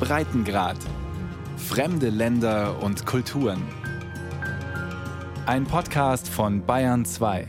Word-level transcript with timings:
Breitengrad. 0.00 0.78
Fremde 1.56 2.08
Länder 2.08 2.82
und 2.82 3.04
Kulturen. 3.04 3.62
Ein 5.46 5.64
Podcast 5.64 6.28
von 6.28 6.64
Bayern 6.64 7.04
2. 7.04 7.48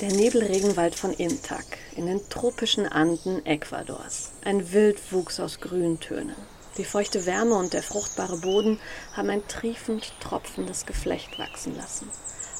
Der 0.00 0.12
Nebelregenwald 0.12 0.94
von 0.94 1.12
Intac 1.12 1.64
in 1.96 2.06
den 2.06 2.20
tropischen 2.28 2.86
Anden 2.86 3.44
Ecuadors. 3.44 4.32
Ein 4.44 4.72
Wildwuchs 4.72 5.40
aus 5.40 5.60
Grüntönen. 5.60 6.36
Die 6.78 6.84
feuchte 6.84 7.26
Wärme 7.26 7.54
und 7.54 7.72
der 7.72 7.82
fruchtbare 7.82 8.38
Boden 8.38 8.78
haben 9.14 9.30
ein 9.30 9.46
triefend 9.48 10.12
tropfendes 10.20 10.86
Geflecht 10.86 11.38
wachsen 11.38 11.74
lassen 11.76 12.08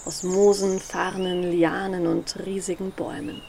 aus 0.06 0.22
Moosen, 0.22 0.78
Farnen, 0.78 1.50
Lianen 1.50 2.06
und 2.06 2.36
riesigen 2.46 2.92
Bäumen. 2.92 3.42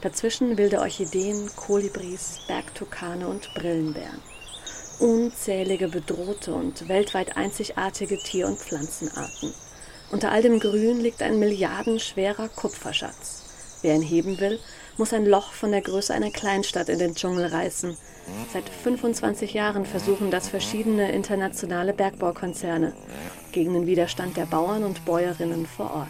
Dazwischen 0.00 0.58
wilde 0.58 0.80
Orchideen, 0.80 1.48
Kolibris, 1.54 2.40
Bergtukane 2.48 3.28
und 3.28 3.54
Brillenbären. 3.54 4.20
Unzählige 4.98 5.88
bedrohte 5.88 6.52
und 6.52 6.88
weltweit 6.88 7.36
einzigartige 7.36 8.18
Tier- 8.18 8.48
und 8.48 8.58
Pflanzenarten. 8.58 9.54
Unter 10.10 10.32
all 10.32 10.42
dem 10.42 10.58
Grün 10.58 10.98
liegt 11.00 11.22
ein 11.22 11.38
milliardenschwerer 11.38 12.48
Kupferschatz. 12.48 13.49
Wer 13.82 13.94
ihn 13.94 14.02
heben 14.02 14.40
will, 14.40 14.58
muss 14.98 15.12
ein 15.12 15.24
Loch 15.24 15.52
von 15.52 15.70
der 15.72 15.80
Größe 15.80 16.12
einer 16.12 16.30
Kleinstadt 16.30 16.88
in 16.88 16.98
den 16.98 17.14
Dschungel 17.14 17.46
reißen. 17.46 17.96
Seit 18.52 18.68
25 18.68 19.54
Jahren 19.54 19.86
versuchen 19.86 20.30
das 20.30 20.48
verschiedene 20.48 21.12
internationale 21.12 21.92
Bergbaukonzerne 21.92 22.92
gegen 23.52 23.72
den 23.72 23.86
Widerstand 23.86 24.36
der 24.36 24.46
Bauern 24.46 24.84
und 24.84 25.04
Bäuerinnen 25.04 25.66
vor 25.66 25.92
Ort. 25.92 26.08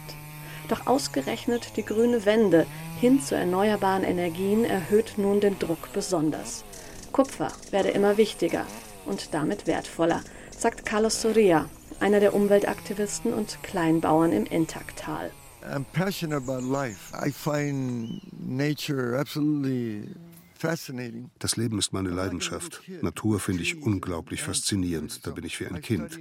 Doch 0.69 0.87
ausgerechnet 0.87 1.77
die 1.77 1.85
grüne 1.85 2.25
Wende 2.27 2.67
hin 3.01 3.21
zu 3.21 3.35
erneuerbaren 3.35 4.05
Energien 4.05 4.65
erhöht 4.65 5.15
nun 5.17 5.41
den 5.41 5.59
Druck 5.59 5.93
besonders. 5.93 6.65
Kupfer 7.13 7.53
werde 7.71 7.91
immer 7.91 8.17
wichtiger 8.17 8.67
und 9.07 9.35
damit 9.35 9.67
wertvoller, 9.67 10.23
sagt 10.57 10.85
Carlos 10.85 11.23
Soria, 11.23 11.67
einer 11.99 12.21
der 12.21 12.35
Umweltaktivisten 12.35 13.33
und 13.33 13.63
Kleinbauern 13.63 14.33
im 14.33 14.47
Intaktal. 14.47 15.31
I'm 15.63 15.85
passionate 15.93 16.39
about 16.39 16.63
life. 16.63 17.13
I 17.15 17.31
find 17.31 18.21
nature 18.33 19.19
absolutely 19.19 20.09
das 21.39 21.57
Leben 21.57 21.79
ist 21.79 21.93
meine 21.93 22.11
Leidenschaft. 22.11 22.83
Natur 23.01 23.41
finde 23.41 23.63
ich 23.63 23.83
unglaublich 23.83 24.43
faszinierend. 24.43 25.27
Da 25.27 25.31
bin 25.31 25.45
ich 25.45 25.59
wie 25.59 25.67
ein 25.67 25.81
Kind. 25.81 26.19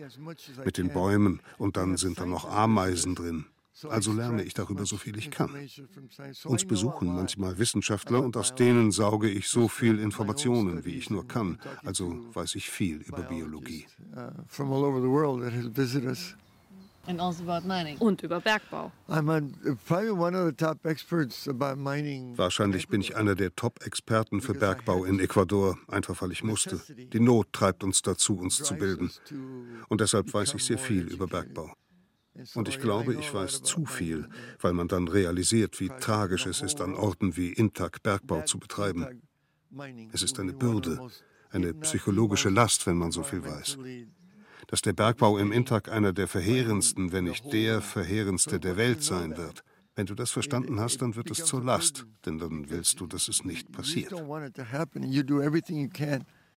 Mit 0.63 0.77
den 0.77 0.93
Bäumen 0.93 1.41
und 1.57 1.75
dann 1.75 1.97
sind 1.97 2.19
da 2.19 2.25
noch 2.25 2.49
Ameisen 2.49 3.15
drin. 3.15 3.45
Also 3.87 4.11
lerne 4.11 4.43
ich 4.43 4.53
darüber 4.53 4.85
so 4.85 4.97
viel 4.97 5.17
ich 5.17 5.31
kann. 5.31 5.51
Uns 6.45 6.65
besuchen 6.65 7.07
manchmal 7.13 7.57
Wissenschaftler 7.57 8.21
und 8.23 8.35
aus 8.35 8.55
denen 8.55 8.91
sauge 8.91 9.29
ich 9.29 9.47
so 9.47 9.67
viel 9.67 9.99
Informationen, 9.99 10.85
wie 10.85 10.95
ich 10.95 11.09
nur 11.09 11.27
kann. 11.27 11.59
Also 11.83 12.25
weiß 12.33 12.55
ich 12.55 12.69
viel 12.69 12.97
über 12.97 13.23
Biologie. 13.23 13.87
Also 17.07 17.43
und 17.99 18.21
über 18.23 18.39
Bergbau. 18.39 18.91
Wahrscheinlich 22.37 22.87
bin 22.87 23.01
ich 23.01 23.15
einer 23.15 23.35
der 23.35 23.55
Top-Experten 23.55 24.41
für 24.41 24.53
Bergbau 24.53 25.05
in 25.05 25.19
Ecuador, 25.19 25.77
einfach 25.87 26.21
weil 26.21 26.31
ich 26.31 26.43
musste. 26.43 26.79
Die 26.89 27.19
Not 27.19 27.51
treibt 27.51 27.83
uns 27.83 28.01
dazu, 28.01 28.37
uns 28.37 28.57
zu 28.57 28.75
bilden. 28.75 29.11
Und 29.87 30.01
deshalb 30.01 30.33
weiß 30.33 30.53
ich 30.53 30.63
sehr 30.63 30.77
viel 30.77 31.07
über 31.07 31.27
Bergbau. 31.27 31.73
Und 32.55 32.69
ich 32.69 32.79
glaube, 32.79 33.15
ich 33.15 33.33
weiß 33.33 33.63
zu 33.63 33.85
viel, 33.85 34.29
weil 34.61 34.73
man 34.73 34.87
dann 34.87 35.07
realisiert, 35.07 35.79
wie 35.79 35.89
tragisch 35.89 36.45
es 36.45 36.61
ist, 36.61 36.79
an 36.79 36.93
Orten 36.93 37.35
wie 37.35 37.51
Intak 37.51 38.01
Bergbau 38.03 38.43
zu 38.43 38.59
betreiben. 38.59 39.21
Es 40.11 40.21
ist 40.21 40.39
eine 40.39 40.53
Bürde, 40.53 41.09
eine 41.51 41.73
psychologische 41.73 42.49
Last, 42.49 42.85
wenn 42.87 42.97
man 42.97 43.11
so 43.11 43.23
viel 43.23 43.43
weiß. 43.43 43.77
Dass 44.69 44.81
der 44.81 44.93
Bergbau 44.93 45.37
im 45.37 45.51
Intak 45.51 45.91
einer 45.91 46.13
der 46.13 46.27
verheerendsten, 46.27 47.11
wenn 47.11 47.25
nicht 47.25 47.51
der 47.51 47.81
verheerendste 47.81 48.59
der 48.59 48.77
Welt 48.77 49.03
sein 49.03 49.35
wird. 49.35 49.63
Wenn 49.95 50.05
du 50.05 50.15
das 50.15 50.31
verstanden 50.31 50.79
hast, 50.79 51.01
dann 51.01 51.15
wird 51.15 51.29
es 51.31 51.43
zur 51.43 51.63
Last, 51.63 52.05
denn 52.25 52.37
dann 52.37 52.69
willst 52.69 52.99
du, 52.99 53.07
dass 53.07 53.27
es 53.27 53.43
nicht 53.43 53.71
passiert. 53.71 54.13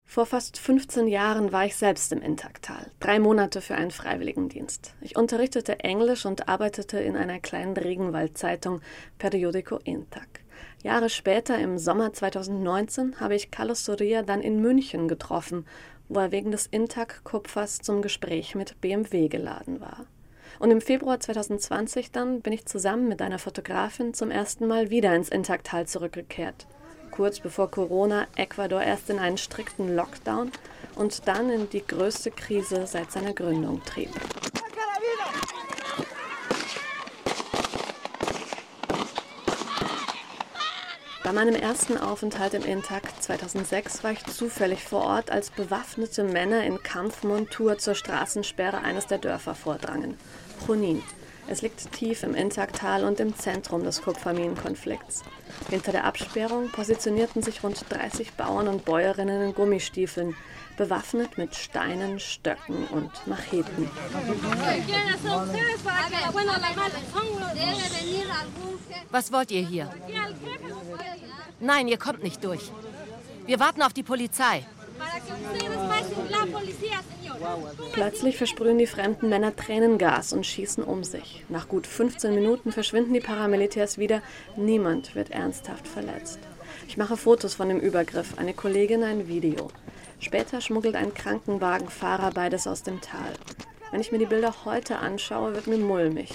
Vor 0.03 0.25
fast 0.25 0.57
15 0.57 1.07
Jahren 1.07 1.53
war 1.53 1.65
ich 1.65 1.75
selbst 1.75 2.11
im 2.11 2.21
Intaktal, 2.21 2.91
drei 2.99 3.19
Monate 3.19 3.61
für 3.61 3.75
einen 3.75 3.91
Freiwilligendienst. 3.91 4.93
Ich 4.99 5.15
unterrichtete 5.15 5.79
Englisch 5.79 6.25
und 6.25 6.49
arbeitete 6.49 6.99
in 6.99 7.15
einer 7.15 7.39
kleinen 7.39 7.77
Regenwaldzeitung 7.77 8.81
Periodico 9.17 9.77
Intac. 9.85 10.41
Jahre 10.83 11.09
später, 11.09 11.57
im 11.59 11.77
Sommer 11.77 12.11
2019, 12.11 13.19
habe 13.19 13.35
ich 13.35 13.51
Carlos 13.51 13.85
Soria 13.85 14.21
dann 14.21 14.41
in 14.41 14.61
München 14.61 15.07
getroffen, 15.07 15.65
wo 16.13 16.19
er 16.19 16.31
wegen 16.31 16.51
des 16.51 16.67
Intac-Kupfers 16.67 17.79
zum 17.79 18.01
Gespräch 18.01 18.55
mit 18.55 18.79
BMW 18.81 19.27
geladen 19.27 19.81
war. 19.81 20.05
Und 20.59 20.71
im 20.71 20.81
Februar 20.81 21.19
2020 21.19 22.11
dann 22.11 22.41
bin 22.41 22.53
ich 22.53 22.65
zusammen 22.65 23.07
mit 23.07 23.21
einer 23.21 23.39
Fotografin 23.39 24.13
zum 24.13 24.29
ersten 24.31 24.67
Mal 24.67 24.89
wieder 24.89 25.15
ins 25.15 25.29
Intaktal 25.29 25.87
zurückgekehrt 25.87 26.67
kurz 27.11 27.39
bevor 27.39 27.69
Corona 27.69 28.25
Ecuador 28.35 28.81
erst 28.81 29.09
in 29.09 29.19
einen 29.19 29.37
strikten 29.37 29.95
Lockdown 29.95 30.51
und 30.95 31.27
dann 31.27 31.49
in 31.49 31.69
die 31.69 31.85
größte 31.85 32.31
Krise 32.31 32.87
seit 32.87 33.11
seiner 33.11 33.33
Gründung 33.33 33.83
trieb. 33.83 34.09
Bei 41.23 41.31
meinem 41.31 41.53
ersten 41.53 41.97
Aufenthalt 41.97 42.55
im 42.55 42.63
Intak 42.63 43.03
2006 43.21 44.03
war 44.03 44.11
ich 44.11 44.25
zufällig 44.25 44.83
vor 44.83 45.03
Ort, 45.03 45.29
als 45.29 45.51
bewaffnete 45.51 46.23
Männer 46.23 46.63
in 46.63 46.81
Kampfmontur 46.81 47.77
zur 47.77 47.93
Straßensperre 47.93 48.79
eines 48.79 49.05
der 49.05 49.19
Dörfer 49.19 49.53
vordrangen. 49.53 50.17
Junin, 50.67 51.03
es 51.51 51.61
liegt 51.61 51.91
tief 51.91 52.23
im 52.23 52.33
Intaktal 52.33 53.03
und 53.03 53.19
im 53.19 53.35
Zentrum 53.35 53.83
des 53.83 54.01
Kupferminenkonflikts. 54.01 55.23
Hinter 55.69 55.91
der 55.91 56.05
Absperrung 56.05 56.69
positionierten 56.71 57.43
sich 57.43 57.61
rund 57.61 57.83
30 57.89 58.33
Bauern 58.33 58.69
und 58.69 58.85
Bäuerinnen 58.85 59.41
in 59.41 59.53
Gummistiefeln, 59.53 60.33
bewaffnet 60.77 61.37
mit 61.37 61.53
Steinen, 61.55 62.21
Stöcken 62.21 62.87
und 62.87 63.11
Macheten. 63.27 63.89
Was 69.09 69.33
wollt 69.33 69.51
ihr 69.51 69.67
hier? 69.67 69.93
Nein, 71.59 71.89
ihr 71.89 71.97
kommt 71.97 72.23
nicht 72.23 72.41
durch. 72.45 72.71
Wir 73.45 73.59
warten 73.59 73.81
auf 73.81 73.91
die 73.91 74.03
Polizei. 74.03 74.65
Plötzlich 77.93 78.37
versprühen 78.37 78.77
die 78.77 78.87
fremden 78.87 79.29
Männer 79.29 79.55
Tränengas 79.55 80.33
und 80.33 80.45
schießen 80.45 80.83
um 80.83 81.03
sich. 81.03 81.43
Nach 81.49 81.67
gut 81.67 81.87
15 81.87 82.33
Minuten 82.35 82.71
verschwinden 82.71 83.13
die 83.13 83.19
Paramilitärs 83.19 83.97
wieder. 83.97 84.21
Niemand 84.55 85.15
wird 85.15 85.31
ernsthaft 85.31 85.87
verletzt. 85.87 86.39
Ich 86.87 86.97
mache 86.97 87.17
Fotos 87.17 87.55
von 87.55 87.69
dem 87.69 87.79
Übergriff, 87.79 88.37
eine 88.37 88.53
Kollegin 88.53 89.03
ein 89.03 89.27
Video. 89.27 89.69
Später 90.19 90.61
schmuggelt 90.61 90.95
ein 90.95 91.13
Krankenwagenfahrer 91.13 92.31
beides 92.31 92.67
aus 92.67 92.83
dem 92.83 93.01
Tal. 93.01 93.33
Wenn 93.91 94.01
ich 94.01 94.11
mir 94.11 94.19
die 94.19 94.25
Bilder 94.25 94.53
heute 94.65 94.97
anschaue, 94.97 95.53
wird 95.55 95.67
mir 95.67 95.77
mulmig. 95.77 96.33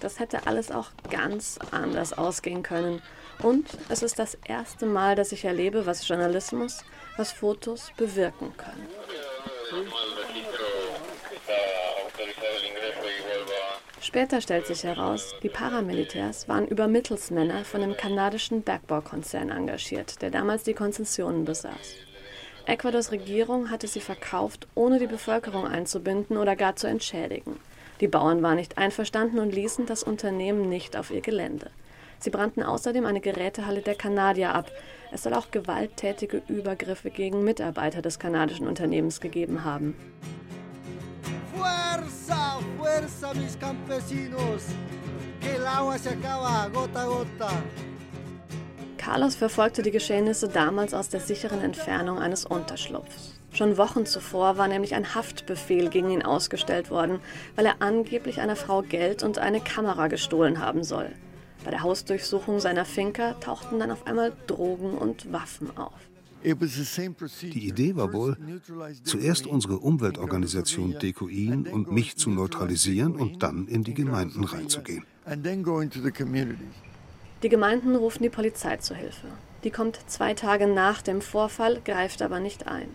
Das 0.00 0.18
hätte 0.20 0.46
alles 0.46 0.70
auch 0.70 0.90
ganz 1.10 1.58
anders 1.70 2.12
ausgehen 2.12 2.62
können. 2.62 3.00
Und 3.42 3.66
es 3.88 4.02
ist 4.02 4.18
das 4.18 4.38
erste 4.46 4.86
Mal, 4.86 5.16
dass 5.16 5.32
ich 5.32 5.44
erlebe, 5.44 5.84
was 5.84 6.06
Journalismus, 6.06 6.84
was 7.16 7.32
Fotos 7.32 7.90
bewirken 7.96 8.52
können. 8.56 8.88
Später 14.00 14.40
stellt 14.40 14.66
sich 14.66 14.84
heraus, 14.84 15.34
die 15.42 15.48
Paramilitärs 15.48 16.46
waren 16.46 16.66
über 16.66 16.86
Mittelsmänner 16.86 17.64
von 17.64 17.80
dem 17.80 17.96
kanadischen 17.96 18.62
Bergbaukonzern 18.62 19.50
engagiert, 19.50 20.20
der 20.22 20.30
damals 20.30 20.64
die 20.64 20.74
Konzessionen 20.74 21.44
besaß. 21.44 21.96
Ecuadors 22.66 23.10
Regierung 23.10 23.70
hatte 23.70 23.88
sie 23.88 24.00
verkauft, 24.00 24.68
ohne 24.74 24.98
die 24.98 25.06
Bevölkerung 25.06 25.66
einzubinden 25.66 26.36
oder 26.36 26.54
gar 26.56 26.76
zu 26.76 26.86
entschädigen. 26.86 27.58
Die 28.00 28.08
Bauern 28.08 28.42
waren 28.42 28.56
nicht 28.56 28.78
einverstanden 28.78 29.38
und 29.38 29.54
ließen 29.54 29.86
das 29.86 30.02
Unternehmen 30.02 30.68
nicht 30.68 30.96
auf 30.96 31.10
ihr 31.10 31.22
Gelände. 31.22 31.70
Sie 32.22 32.30
brannten 32.30 32.62
außerdem 32.62 33.04
eine 33.04 33.20
Gerätehalle 33.20 33.82
der 33.82 33.96
Kanadier 33.96 34.54
ab. 34.54 34.70
Es 35.10 35.24
soll 35.24 35.34
auch 35.34 35.50
gewalttätige 35.50 36.40
Übergriffe 36.46 37.10
gegen 37.10 37.42
Mitarbeiter 37.42 38.00
des 38.00 38.20
kanadischen 38.20 38.68
Unternehmens 38.68 39.20
gegeben 39.20 39.64
haben. 39.64 39.96
Fuerza, 41.52 42.60
fuerza, 42.78 43.34
mis 43.34 43.58
campesinos, 43.58 44.66
que 45.40 45.56
el 45.56 45.66
agua 45.66 45.98
se 45.98 46.10
acaba 46.10 46.68
gota 46.72 47.04
gota. 47.04 47.50
Carlos 48.98 49.34
verfolgte 49.34 49.82
die 49.82 49.90
Geschehnisse 49.90 50.48
damals 50.48 50.94
aus 50.94 51.08
der 51.08 51.18
sicheren 51.18 51.60
Entfernung 51.60 52.20
eines 52.20 52.44
Unterschlupfs. 52.46 53.34
Schon 53.52 53.76
Wochen 53.76 54.06
zuvor 54.06 54.58
war 54.58 54.68
nämlich 54.68 54.94
ein 54.94 55.16
Haftbefehl 55.16 55.88
gegen 55.88 56.10
ihn 56.10 56.22
ausgestellt 56.22 56.88
worden, 56.88 57.18
weil 57.56 57.66
er 57.66 57.82
angeblich 57.82 58.40
einer 58.40 58.54
Frau 58.54 58.82
Geld 58.82 59.24
und 59.24 59.38
eine 59.38 59.60
Kamera 59.60 60.06
gestohlen 60.06 60.60
haben 60.60 60.84
soll. 60.84 61.10
Bei 61.64 61.70
der 61.70 61.82
Hausdurchsuchung 61.82 62.60
seiner 62.60 62.84
Finca 62.84 63.34
tauchten 63.34 63.78
dann 63.78 63.90
auf 63.90 64.06
einmal 64.06 64.32
Drogen 64.46 64.98
und 64.98 65.32
Waffen 65.32 65.76
auf. 65.76 65.92
Die 66.44 67.68
Idee 67.68 67.94
war 67.94 68.12
wohl, 68.12 68.36
zuerst 69.04 69.46
unsere 69.46 69.78
Umweltorganisation 69.78 70.98
Decoin 70.98 71.68
und 71.68 71.92
mich 71.92 72.16
zu 72.16 72.30
neutralisieren 72.30 73.14
und 73.14 73.44
dann 73.44 73.68
in 73.68 73.84
die 73.84 73.94
Gemeinden 73.94 74.42
reinzugehen. 74.42 75.04
Die 77.42 77.48
Gemeinden 77.48 77.94
rufen 77.94 78.22
die 78.24 78.28
Polizei 78.28 78.76
zu 78.78 78.94
Hilfe. 78.96 79.28
Die 79.62 79.70
kommt 79.70 80.00
zwei 80.08 80.34
Tage 80.34 80.66
nach 80.66 81.00
dem 81.02 81.20
Vorfall, 81.20 81.80
greift 81.84 82.22
aber 82.22 82.40
nicht 82.40 82.66
ein. 82.66 82.88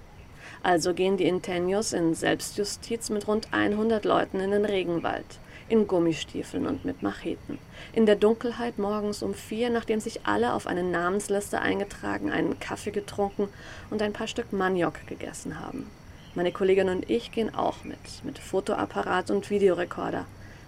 Also 0.62 0.94
gehen 0.94 1.16
die 1.16 1.26
Integnos 1.26 1.94
in 1.94 2.16
Selbstjustiz 2.16 3.10
mit 3.10 3.30
rund 3.30 3.54
100 3.54 4.04
Leuten 4.04 4.42
in 4.42 4.52
den 4.52 4.66
Regenwald 4.66 5.40
in 5.70 5.88
Gummistiefeln 5.88 6.66
und 6.66 6.86
mit 6.86 7.04
Macheten. 7.04 7.60
In 7.94 8.06
der 8.06 8.16
Dunkelheit 8.16 8.78
morgens 8.78 9.24
um 9.24 9.34
vier, 9.34 9.70
nachdem 9.70 10.00
sich 10.00 10.26
alle 10.26 10.54
auf 10.54 10.68
eine 10.68 10.84
Namensliste 10.84 11.60
eingetragen, 11.60 12.32
einen 12.32 12.60
Kaffee 12.60 12.92
getrunken 12.92 13.50
und 13.90 14.02
ein 14.02 14.14
paar 14.14 14.28
Stück 14.28 14.54
Maniok 14.54 15.06
gegessen 15.08 15.60
haben. 15.60 15.90
Meine 16.36 16.52
Kollegin 16.52 16.90
und 16.90 17.10
ich 17.10 17.32
gehen 17.32 17.56
auch 17.56 17.84
mit, 17.84 17.98
mit 18.24 18.38
Fotoapparat 18.38 19.32
und 19.32 19.50
Videorekorder. 19.50 20.26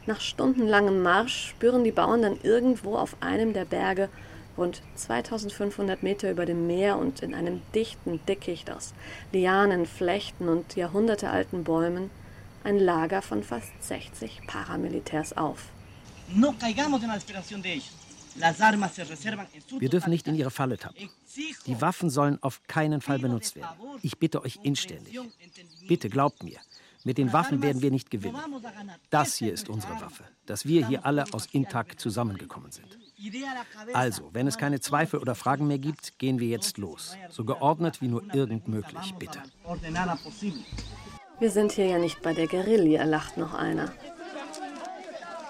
Nach 0.07 0.19
stundenlangem 0.19 1.03
Marsch 1.03 1.49
spüren 1.49 1.83
die 1.83 1.91
Bauern 1.91 2.23
dann 2.23 2.39
irgendwo 2.41 2.95
auf 2.95 3.15
einem 3.19 3.53
der 3.53 3.65
Berge, 3.65 4.09
rund 4.57 4.81
2500 4.95 6.03
Meter 6.03 6.31
über 6.31 6.45
dem 6.45 6.67
Meer 6.67 6.97
und 6.97 7.21
in 7.21 7.33
einem 7.33 7.61
dichten 7.75 8.19
Dickicht 8.27 8.71
aus 8.71 8.93
Lianen, 9.31 9.85
Flechten 9.85 10.49
und 10.49 10.75
jahrhundertealten 10.75 11.63
Bäumen, 11.63 12.09
ein 12.69 12.79
Lager 12.79 13.21
von 13.21 13.43
fast 13.43 13.71
60 13.81 14.41
Paramilitärs 14.47 15.35
auf. 15.35 15.69
Wir 19.79 19.89
dürfen 19.89 20.09
nicht 20.11 20.27
in 20.27 20.35
ihre 20.35 20.51
Falle 20.51 20.77
tappen. 20.77 21.09
Die 21.65 21.81
Waffen 21.81 22.09
sollen 22.09 22.41
auf 22.41 22.61
keinen 22.67 23.01
Fall 23.01 23.19
benutzt 23.19 23.55
werden. 23.55 23.75
Ich 24.03 24.19
bitte 24.19 24.43
euch 24.43 24.59
inständig. 24.61 25.19
Bitte 25.87 26.09
glaubt 26.09 26.43
mir, 26.43 26.59
mit 27.03 27.17
den 27.17 27.33
Waffen 27.33 27.63
werden 27.63 27.81
wir 27.81 27.89
nicht 27.89 28.11
gewinnen. 28.11 28.37
Das 29.09 29.35
hier 29.35 29.51
ist 29.51 29.67
unsere 29.69 29.99
Waffe, 29.99 30.23
dass 30.45 30.65
wir 30.67 30.85
hier 30.85 31.05
alle 31.05 31.25
aus 31.33 31.47
Intak 31.51 31.99
zusammengekommen 31.99 32.71
sind. 32.71 32.99
Also, 33.93 34.29
wenn 34.31 34.47
es 34.47 34.57
keine 34.57 34.79
Zweifel 34.79 35.19
oder 35.19 35.35
Fragen 35.35 35.67
mehr 35.67 35.79
gibt, 35.79 36.19
gehen 36.19 36.39
wir 36.39 36.47
jetzt 36.47 36.77
los. 36.77 37.17
So 37.29 37.43
geordnet 37.43 38.01
wie 38.01 38.07
nur 38.07 38.33
irgend 38.33 38.67
möglich, 38.67 39.15
bitte. 39.17 39.41
Wir 41.39 41.51
sind 41.51 41.71
hier 41.71 41.85
ja 41.85 41.97
nicht 41.99 42.21
bei 42.21 42.33
der 42.33 42.47
Guerilla, 42.47 43.05
lacht 43.05 43.37
noch 43.37 43.53
einer. 43.53 43.93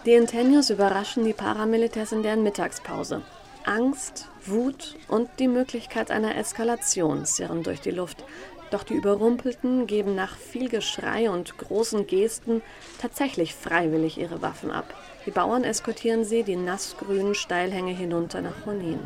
Die 0.06 0.14
Integnos 0.14 0.70
überraschen 0.70 1.26
die 1.26 1.34
Paramilitärs 1.34 2.12
in 2.12 2.22
deren 2.22 2.44
Mittagspause. 2.44 3.24
Angst, 3.66 4.28
Wut 4.46 4.96
und 5.08 5.30
die 5.40 5.48
Möglichkeit 5.48 6.12
einer 6.12 6.36
Eskalation 6.38 7.26
zirren 7.26 7.64
durch 7.64 7.82
die 7.82 7.90
Luft. 7.92 8.24
Doch 8.70 8.84
die 8.84 8.94
Überrumpelten 8.94 9.88
geben 9.88 10.14
nach 10.14 10.38
viel 10.38 10.70
Geschrei 10.70 11.32
und 11.32 11.58
großen 11.58 12.06
Gesten 12.06 12.62
tatsächlich 13.02 13.56
freiwillig 13.56 14.20
ihre 14.20 14.44
Waffen 14.44 14.70
ab. 14.70 14.94
Die 15.26 15.32
Bauern 15.32 15.64
eskortieren 15.64 16.24
sie 16.24 16.44
die 16.44 16.56
nassgrünen 16.56 17.34
Steilhänge 17.34 17.94
hinunter 17.94 18.42
nach 18.42 18.68
Honin. 18.68 19.00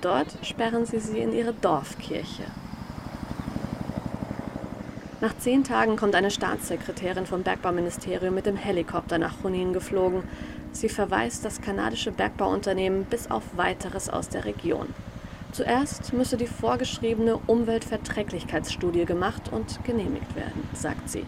Dort 0.00 0.36
sperren 0.42 0.84
sie 0.84 0.98
sie 0.98 1.20
in 1.20 1.32
ihre 1.32 1.52
Dorfkirche. 1.52 2.44
Nach 5.20 5.36
zehn 5.36 5.64
Tagen 5.64 5.96
kommt 5.96 6.14
eine 6.14 6.30
Staatssekretärin 6.30 7.26
vom 7.26 7.42
Bergbauministerium 7.42 8.32
mit 8.34 8.46
dem 8.46 8.56
Helikopter 8.56 9.18
nach 9.18 9.42
Chunin 9.42 9.72
geflogen. 9.72 10.22
Sie 10.70 10.88
verweist 10.88 11.44
das 11.44 11.60
kanadische 11.60 12.12
Bergbauunternehmen 12.12 13.04
bis 13.04 13.28
auf 13.28 13.42
weiteres 13.56 14.08
aus 14.08 14.28
der 14.28 14.44
Region. 14.44 14.94
Zuerst 15.50 16.12
müsse 16.12 16.36
die 16.36 16.46
vorgeschriebene 16.46 17.36
Umweltverträglichkeitsstudie 17.36 19.06
gemacht 19.06 19.50
und 19.50 19.82
genehmigt 19.84 20.36
werden, 20.36 20.68
sagt 20.72 21.10
sie. 21.10 21.26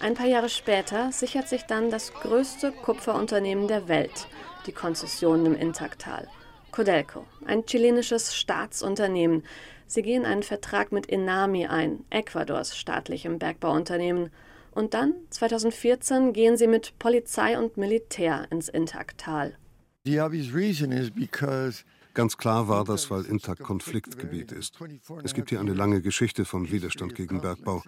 Ein 0.00 0.14
paar 0.14 0.26
Jahre 0.26 0.48
später 0.48 1.10
sichert 1.10 1.48
sich 1.48 1.64
dann 1.64 1.90
das 1.90 2.12
größte 2.12 2.70
Kupferunternehmen 2.70 3.66
der 3.66 3.88
Welt, 3.88 4.28
die 4.68 4.72
Konzessionen 4.72 5.46
im 5.46 5.56
Intaktal. 5.56 6.28
Codelco, 6.70 7.26
ein 7.46 7.64
chilenisches 7.66 8.36
Staatsunternehmen. 8.36 9.42
Sie 9.86 10.02
gehen 10.02 10.24
einen 10.24 10.42
Vertrag 10.42 10.92
mit 10.92 11.08
Enami 11.08 11.66
ein, 11.66 12.04
Ecuadors 12.10 12.76
staatlichem 12.76 13.38
Bergbauunternehmen. 13.38 14.30
Und 14.72 14.94
dann, 14.94 15.14
2014, 15.30 16.32
gehen 16.32 16.56
sie 16.56 16.68
mit 16.68 16.96
Polizei 16.98 17.58
und 17.58 17.76
Militär 17.78 18.46
ins 18.50 18.68
Intaktal. 18.68 19.56
The 20.04 20.20
obvious 20.20 20.54
reason 20.54 20.92
is 20.92 21.10
because 21.10 21.84
Ganz 22.18 22.36
klar 22.36 22.66
war 22.66 22.82
das, 22.82 23.12
weil 23.12 23.26
Intak 23.26 23.60
Konfliktgebiet 23.60 24.50
ist. 24.50 24.76
Es 25.22 25.34
gibt 25.34 25.50
hier 25.50 25.60
eine 25.60 25.72
lange 25.72 26.02
Geschichte 26.02 26.44
von 26.44 26.68
Widerstand 26.68 27.14
gegen 27.14 27.40
Bergbau. 27.40 27.84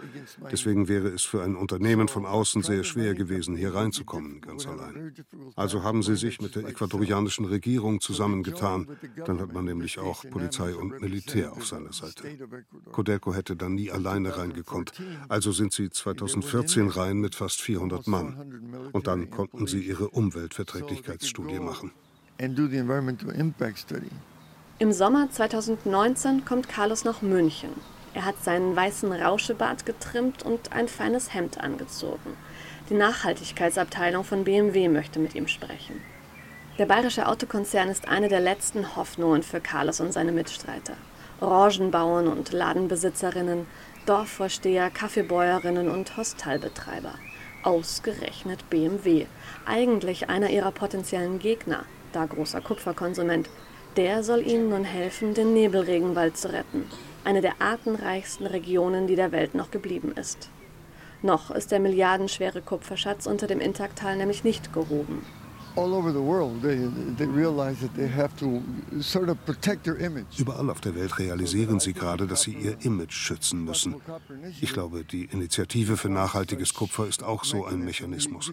Deswegen 0.53 0.87
wäre 0.87 1.09
es 1.09 1.25
für 1.25 1.43
ein 1.43 1.57
Unternehmen 1.57 2.07
von 2.07 2.25
außen 2.25 2.63
sehr 2.63 2.85
schwer 2.85 3.17
gewesen, 3.17 3.57
hier 3.57 3.75
reinzukommen, 3.75 4.41
ganz 4.41 4.69
allein. 4.69 5.17
Also 5.57 5.83
haben 5.83 6.05
sie 6.05 6.15
sich 6.15 6.41
mit 6.41 6.55
der 6.55 6.65
ecuadorianischen 6.69 7.45
Regierung 7.45 8.01
zusammengetan. 8.01 8.87
Dann 9.27 9.41
hat 9.41 9.53
man 9.53 9.65
nämlich 9.65 9.99
auch 9.99 10.25
Polizei 10.31 10.77
und 10.77 11.01
Militär 11.01 11.53
auf 11.53 11.67
seiner 11.67 11.93
Seite. 11.93 12.23
Codelco 12.93 13.35
hätte 13.35 13.57
dann 13.57 13.75
nie 13.75 13.91
alleine 13.91 14.39
reingekonnt. 14.39 14.93
Also 15.29 15.51
sind 15.51 15.73
sie 15.73 15.91
2014 15.91 16.87
rein 16.87 17.19
mit 17.19 17.35
fast 17.35 17.61
400 17.63 18.07
Mann. 18.07 18.91
Und 18.93 19.09
dann 19.09 19.29
konnten 19.31 19.67
sie 19.67 19.81
ihre 19.81 20.09
Umweltverträglichkeitsstudie 20.11 21.59
machen 21.59 21.91
and 22.41 22.57
do 22.57 22.67
the 22.67 22.79
environmental 22.79 23.31
impact 23.31 23.79
study. 23.79 24.11
Im 24.79 24.93
Sommer 24.93 25.31
2019 25.31 26.45
kommt 26.45 26.69
Carlos 26.69 27.05
nach 27.05 27.21
München. 27.21 27.71
Er 28.15 28.25
hat 28.25 28.43
seinen 28.43 28.75
weißen 28.75 29.13
Rauschebart 29.13 29.87
getrimmt 29.87 30.43
und 30.43 30.73
ein 30.73 30.89
feines 30.89 31.35
Hemd 31.35 31.59
angezogen. 31.59 32.37
Die 32.89 32.95
Nachhaltigkeitsabteilung 32.95 34.25
von 34.25 34.45
BMW 34.45 34.89
möchte 34.89 35.21
mit 35.21 35.35
ihm 35.35 35.47
sprechen. 35.47 36.01
Der 36.79 36.87
bayerische 36.87 37.29
Autokonzern 37.29 37.89
ist 37.89 38.09
eine 38.09 38.29
der 38.29 38.41
letzten 38.41 38.97
Hoffnungen 38.97 39.43
für 39.43 39.61
Carlos 39.61 40.01
und 40.01 40.13
seine 40.13 40.33
Mitstreiter. 40.33 40.95
Orangenbauern 41.41 42.27
und 42.27 42.53
Ladenbesitzerinnen, 42.53 43.67
Dorfvorsteher, 44.07 44.91
Kaffeebäuerinnen 44.91 45.89
und 45.91 46.17
Hostelbetreiber. 46.17 47.15
Ausgerechnet 47.63 48.69
BMW, 48.71 49.27
eigentlich 49.67 50.31
einer 50.31 50.49
ihrer 50.49 50.73
potenziellen 50.73 51.39
Gegner 51.39 51.85
da 52.13 52.27
großer 52.27 52.61
Kupferkonsument. 52.61 53.49
Der 53.97 54.23
soll 54.23 54.47
ihnen 54.47 54.69
nun 54.69 54.85
helfen, 54.85 55.35
den 55.35 55.53
Nebelregenwald 55.53 56.37
zu 56.37 56.53
retten, 56.53 56.85
eine 57.25 57.41
der 57.41 57.61
artenreichsten 57.61 58.47
Regionen, 58.47 59.07
die 59.07 59.17
der 59.17 59.33
Welt 59.33 59.55
noch 59.55 59.71
geblieben 59.71 60.13
ist. 60.13 60.51
Noch 61.23 61.51
ist 61.51 61.71
der 61.71 61.81
milliardenschwere 61.81 62.63
Kupferschatz 62.63 63.27
unter 63.27 63.47
dem 63.47 63.61
Intaktal 63.61 64.17
nämlich 64.17 64.45
nicht 64.45 64.73
gehoben. 64.73 65.25
Überall 70.39 70.71
auf 70.71 70.81
der 70.81 70.95
Welt 70.95 71.19
realisieren 71.19 71.81
sie 71.81 71.93
gerade, 71.93 72.27
dass 72.27 72.43
sie 72.43 72.53
ihr 72.53 72.77
Image 72.85 73.13
schützen 73.13 73.65
müssen. 73.65 73.97
Ich 74.61 74.73
glaube, 74.73 75.05
die 75.05 75.25
Initiative 75.25 75.97
für 75.97 76.09
nachhaltiges 76.09 76.75
Kupfer 76.75 77.07
ist 77.07 77.23
auch 77.23 77.45
so 77.45 77.65
ein 77.65 77.85
Mechanismus. 77.85 78.53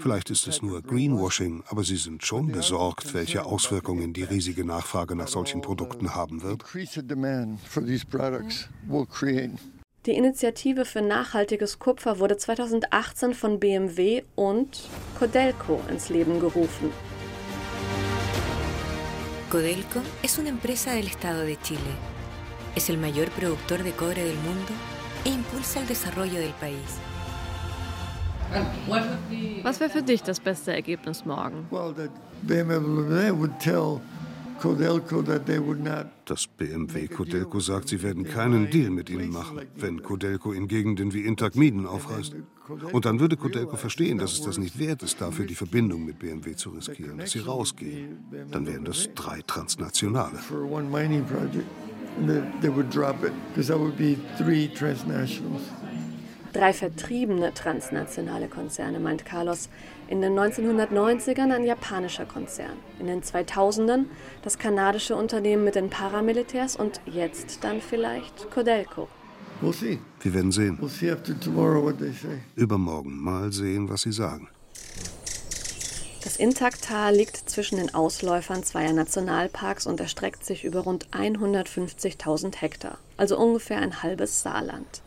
Vielleicht 0.00 0.30
ist 0.30 0.46
es 0.46 0.62
nur 0.62 0.82
Greenwashing, 0.82 1.62
aber 1.68 1.84
sie 1.84 1.96
sind 1.96 2.24
schon 2.24 2.48
besorgt, 2.48 3.14
welche 3.14 3.44
Auswirkungen 3.44 4.12
die 4.12 4.24
riesige 4.24 4.64
Nachfrage 4.64 5.14
nach 5.14 5.28
solchen 5.28 5.62
Produkten 5.62 6.14
haben 6.14 6.42
wird. 6.42 6.64
Die 10.10 10.16
Initiative 10.16 10.84
für 10.84 11.02
nachhaltiges 11.02 11.78
Kupfer 11.78 12.18
wurde 12.18 12.36
2018 12.36 13.32
von 13.32 13.60
BMW 13.60 14.24
und 14.34 14.88
Codelco 15.16 15.80
ins 15.88 16.08
Leben 16.08 16.40
gerufen. 16.40 16.92
Codelco 19.50 20.00
es 20.20 20.36
una 20.36 20.48
empresa 20.48 20.94
del 20.94 21.06
Estado 21.06 21.42
de 21.42 21.56
Chile. 21.62 21.94
Es 22.74 22.90
el 22.90 22.98
mayor 22.98 23.30
productor 23.30 23.84
de 23.84 23.92
cobre 23.92 24.24
del 24.24 24.34
mundo 24.38 24.72
e 25.24 25.28
impulsa 25.28 25.78
el 25.78 25.86
desarrollo 25.86 26.40
del 26.40 26.54
país. 26.58 26.98
Was 29.62 29.78
wäre 29.78 29.90
für 29.90 30.02
dich 30.02 30.24
das 30.24 30.40
beste 30.40 30.72
Ergebnis 30.72 31.24
morgen? 31.24 31.68
Well, 31.70 31.94
that 31.94 32.10
BMW 32.42 33.30
would 33.30 33.60
tell 33.60 34.00
das 36.24 36.46
BMW 36.46 37.08
Codelco 37.08 37.60
sagt, 37.60 37.88
sie 37.88 38.02
werden 38.02 38.24
keinen 38.24 38.70
Deal 38.70 38.90
mit 38.90 39.10
ihnen 39.10 39.30
machen, 39.30 39.60
wenn 39.76 40.02
Codelco 40.02 40.52
in 40.52 40.68
Gegenden 40.68 41.12
wie 41.12 41.22
Intagmiden 41.22 41.86
aufreißt. 41.86 42.34
Und 42.92 43.04
dann 43.04 43.18
würde 43.18 43.36
Codelco 43.36 43.76
verstehen, 43.76 44.18
dass 44.18 44.32
es 44.32 44.42
das 44.42 44.58
nicht 44.58 44.78
wert 44.78 45.02
ist, 45.02 45.20
dafür 45.20 45.46
die 45.46 45.54
Verbindung 45.54 46.04
mit 46.04 46.18
BMW 46.18 46.54
zu 46.54 46.70
riskieren, 46.70 47.18
dass 47.18 47.32
sie 47.32 47.40
rausgehen. 47.40 48.18
Dann 48.50 48.66
wären 48.66 48.84
das 48.84 49.08
drei 49.14 49.42
Transnationale. 49.42 50.38
they 52.60 52.68
would 52.68 52.90
drop 52.90 53.22
it 53.24 53.32
because 53.48 53.68
that 53.68 53.78
would 53.78 53.96
be 53.96 54.16
three 54.36 54.68
transnationals. 54.68 55.62
Drei 56.52 56.72
vertriebene 56.72 57.54
transnationale 57.54 58.48
Konzerne, 58.48 58.98
meint 58.98 59.24
Carlos. 59.24 59.68
In 60.08 60.20
den 60.20 60.36
1990ern 60.36 61.54
ein 61.54 61.64
japanischer 61.64 62.26
Konzern, 62.26 62.76
in 62.98 63.06
den 63.06 63.22
2000ern 63.22 64.06
das 64.42 64.58
kanadische 64.58 65.14
Unternehmen 65.14 65.62
mit 65.62 65.76
den 65.76 65.90
Paramilitärs 65.90 66.74
und 66.74 67.00
jetzt 67.06 67.62
dann 67.62 67.80
vielleicht 67.80 68.50
Codelco. 68.50 69.08
Wir 69.60 70.34
werden 70.34 70.50
sehen. 70.50 70.76
Übermorgen 72.56 73.16
mal 73.22 73.52
sehen, 73.52 73.88
was 73.88 74.02
sie 74.02 74.12
sagen. 74.12 74.48
Das 76.24 76.36
Intaktal 76.36 77.14
liegt 77.14 77.48
zwischen 77.48 77.78
den 77.78 77.94
Ausläufern 77.94 78.64
zweier 78.64 78.92
Nationalparks 78.92 79.86
und 79.86 80.00
erstreckt 80.00 80.44
sich 80.44 80.64
über 80.64 80.80
rund 80.80 81.06
150.000 81.10 82.56
Hektar, 82.56 82.98
also 83.16 83.38
ungefähr 83.38 83.78
ein 83.78 84.02
halbes 84.02 84.42
Saarland 84.42 85.02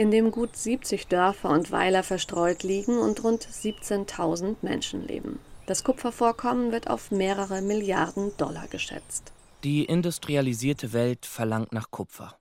in 0.00 0.10
dem 0.10 0.30
gut 0.30 0.56
70 0.56 1.08
Dörfer 1.08 1.50
und 1.50 1.72
Weiler 1.72 2.02
verstreut 2.02 2.62
liegen 2.62 2.96
und 2.96 3.22
rund 3.22 3.46
17.000 3.46 4.56
Menschen 4.62 5.06
leben. 5.06 5.40
Das 5.66 5.84
Kupfervorkommen 5.84 6.72
wird 6.72 6.88
auf 6.88 7.10
mehrere 7.10 7.60
Milliarden 7.60 8.34
Dollar 8.38 8.66
geschätzt. 8.68 9.30
Die 9.62 9.84
industrialisierte 9.84 10.94
Welt 10.94 11.26
verlangt 11.26 11.74
nach 11.74 11.90
Kupfer. 11.90 12.34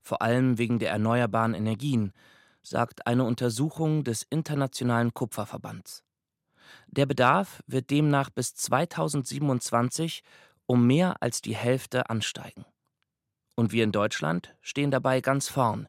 Vor 0.00 0.22
allem 0.22 0.56
wegen 0.56 0.78
der 0.78 0.90
erneuerbaren 0.90 1.52
Energien, 1.52 2.14
sagt 2.62 3.06
eine 3.06 3.24
Untersuchung 3.24 4.04
des 4.04 4.22
Internationalen 4.30 5.12
Kupferverbands. 5.12 6.04
Der 6.86 7.04
Bedarf 7.04 7.62
wird 7.66 7.90
demnach 7.90 8.30
bis 8.30 8.54
2027 8.54 10.22
um 10.64 10.86
mehr 10.86 11.16
als 11.20 11.42
die 11.42 11.56
Hälfte 11.56 12.08
ansteigen. 12.08 12.64
Und 13.54 13.70
wir 13.70 13.84
in 13.84 13.92
Deutschland 13.92 14.56
stehen 14.62 14.90
dabei 14.90 15.20
ganz 15.20 15.50
vorn 15.50 15.88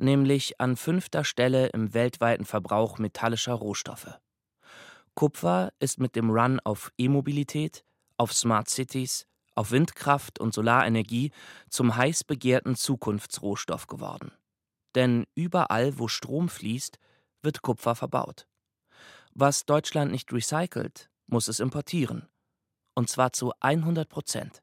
nämlich 0.00 0.60
an 0.60 0.76
fünfter 0.76 1.24
Stelle 1.24 1.68
im 1.68 1.94
weltweiten 1.94 2.44
Verbrauch 2.44 2.98
metallischer 2.98 3.54
Rohstoffe. 3.54 4.18
Kupfer 5.14 5.72
ist 5.78 5.98
mit 5.98 6.14
dem 6.14 6.30
Run 6.30 6.60
auf 6.60 6.92
E-Mobilität, 6.98 7.84
auf 8.18 8.32
Smart 8.32 8.68
Cities, 8.68 9.26
auf 9.54 9.70
Windkraft 9.70 10.38
und 10.38 10.54
Solarenergie 10.54 11.32
zum 11.70 11.96
heiß 11.96 12.24
begehrten 12.24 12.76
Zukunftsrohstoff 12.76 13.86
geworden. 13.86 14.32
Denn 14.94 15.24
überall, 15.34 15.98
wo 15.98 16.08
Strom 16.08 16.48
fließt, 16.48 16.98
wird 17.42 17.62
Kupfer 17.62 17.94
verbaut. 17.94 18.46
Was 19.32 19.64
Deutschland 19.64 20.12
nicht 20.12 20.32
recycelt, 20.32 21.10
muss 21.26 21.48
es 21.48 21.60
importieren. 21.60 22.28
Und 22.94 23.08
zwar 23.10 23.32
zu 23.32 23.52
100 23.60 24.08
Prozent. 24.08 24.62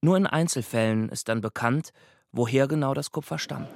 Nur 0.00 0.16
in 0.16 0.26
Einzelfällen 0.26 1.08
ist 1.08 1.28
dann 1.28 1.40
bekannt, 1.40 1.92
woher 2.32 2.66
genau 2.66 2.94
das 2.94 3.10
Kupfer 3.10 3.38
stammt. 3.38 3.68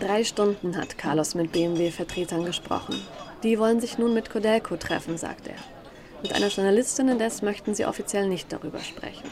Drei 0.00 0.24
Stunden 0.24 0.76
hat 0.76 0.98
Carlos 0.98 1.34
mit 1.34 1.52
BMW-Vertretern 1.52 2.44
gesprochen. 2.44 3.00
Die 3.42 3.58
wollen 3.58 3.80
sich 3.80 3.96
nun 3.96 4.12
mit 4.12 4.30
Codelco 4.30 4.76
treffen, 4.76 5.16
sagt 5.16 5.48
er. 5.48 5.54
Mit 6.22 6.34
einer 6.34 6.48
Journalistin 6.48 7.08
indes 7.08 7.40
möchten 7.40 7.74
sie 7.74 7.86
offiziell 7.86 8.28
nicht 8.28 8.52
darüber 8.52 8.80
sprechen. 8.80 9.30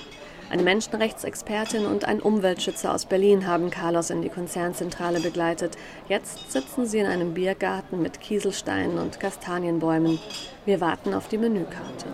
Eine 0.50 0.62
Menschenrechtsexpertin 0.62 1.84
und 1.84 2.04
ein 2.04 2.20
Umweltschützer 2.20 2.94
aus 2.94 3.06
Berlin 3.06 3.46
haben 3.46 3.70
Carlos 3.70 4.10
in 4.10 4.22
die 4.22 4.28
Konzernzentrale 4.28 5.20
begleitet. 5.20 5.76
Jetzt 6.08 6.52
sitzen 6.52 6.86
sie 6.86 6.98
in 6.98 7.06
einem 7.06 7.34
Biergarten 7.34 8.00
mit 8.00 8.20
Kieselsteinen 8.20 8.98
und 8.98 9.20
Kastanienbäumen. 9.20 10.18
Wir 10.64 10.80
warten 10.80 11.12
auf 11.12 11.28
die 11.28 11.38
Menükarte. 11.38 12.06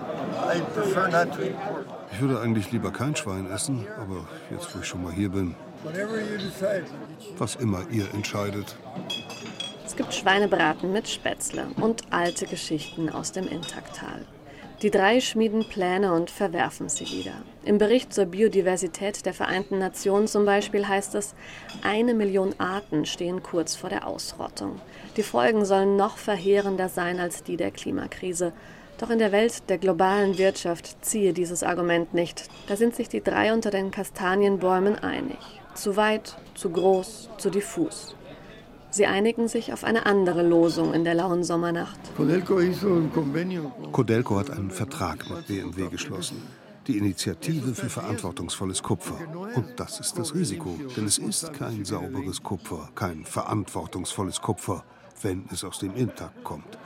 Ich 2.13 2.21
würde 2.21 2.41
eigentlich 2.41 2.73
lieber 2.73 2.93
kein 2.93 3.15
Schwein 3.15 3.51
essen, 3.51 3.87
aber 4.01 4.27
jetzt, 4.51 4.75
wo 4.75 4.81
ich 4.81 4.87
schon 4.87 5.03
mal 5.03 5.13
hier 5.13 5.29
bin, 5.31 5.55
was 7.39 7.57
immer 7.57 7.83
ihr 7.91 8.13
entscheidet. 8.13 8.77
Es 9.87 9.97
gibt 9.97 10.15
Schweinebraten 10.15 10.93
mit 10.93 11.09
Spätzle 11.09 11.69
und 11.81 12.13
alte 12.13 12.47
Geschichten 12.47 13.09
aus 13.09 13.33
dem 13.33 13.49
Intaktal. 13.49 14.27
Die 14.83 14.91
drei 14.91 15.21
schmieden 15.21 15.69
Pläne 15.69 16.15
und 16.15 16.31
verwerfen 16.31 16.89
sie 16.89 17.05
wieder. 17.05 17.35
Im 17.65 17.77
Bericht 17.77 18.15
zur 18.15 18.25
Biodiversität 18.25 19.27
der 19.27 19.35
Vereinten 19.35 19.79
Nationen 19.79 20.27
zum 20.27 20.47
Beispiel 20.47 20.89
heißt 20.89 21.15
es, 21.17 21.35
eine 21.83 22.15
Million 22.15 22.55
Arten 22.59 23.05
stehen 23.05 23.43
kurz 23.43 23.77
vor 23.77 23.91
der 23.91 24.07
Ausrottung. 24.07 24.81
Die 25.19 25.23
Folgen 25.23 25.67
sollen 25.67 25.97
noch 25.97 26.17
verheerender 26.17 26.89
sein 26.89 27.21
als 27.21 27.43
die 27.43 27.59
der 27.59 27.73
Klimakrise. 27.73 28.55
Doch 28.97 29.11
in 29.11 29.19
der 29.19 29.33
Welt 29.33 29.69
der 29.69 29.77
globalen 29.77 30.39
Wirtschaft 30.39 31.05
ziehe 31.05 31.35
dieses 31.35 31.63
Argument 31.63 32.15
nicht. 32.15 32.45
Da 32.67 32.77
sind 32.77 32.95
sich 32.95 33.11
die 33.11 33.23
drei 33.23 33.53
unter 33.53 33.71
den 33.71 33.91
Kastanienbäumen 33.91 34.99
einig. 34.99 35.60
Zu 35.75 35.97
weit, 35.97 36.37
zu 36.55 36.71
groß, 36.71 37.31
zu 37.39 37.51
diffus. 37.51 38.15
Sie 38.91 39.07
einigen 39.07 39.47
sich 39.47 39.73
auf 39.73 39.85
eine 39.85 40.05
andere 40.05 40.43
Losung 40.43 40.93
in 40.95 41.05
der 41.05 41.15
lauen 41.15 41.45
Sommernacht. 41.45 41.99
Codelco 43.93 44.39
hat 44.39 44.51
einen 44.51 44.71
Vertrag 44.71 45.31
mit 45.31 45.47
BMW 45.47 45.89
geschlossen. 45.89 46.43
Die 46.87 46.99
Initiative 46.99 47.75
für 47.75 47.89
verantwortungsvolles 47.89 48.83
Kupfer. 48.83 49.17
Und 49.55 49.79
das 49.79 50.01
ist 50.01 50.19
das 50.19 50.35
Risiko, 50.35 50.77
denn 50.97 51.07
es 51.07 51.19
ist 51.19 51.53
kein 51.53 51.85
sauberes 51.85 52.43
Kupfer, 52.43 52.89
kein 52.97 53.25
verantwortungsvolles 53.25 54.41
Kupfer, 54.41 54.83
wenn 55.23 55.45
es 55.53 55.63
aus 55.63 55.79
dem 55.79 55.95
Intakt 55.95 56.43
kommt. 56.43 56.79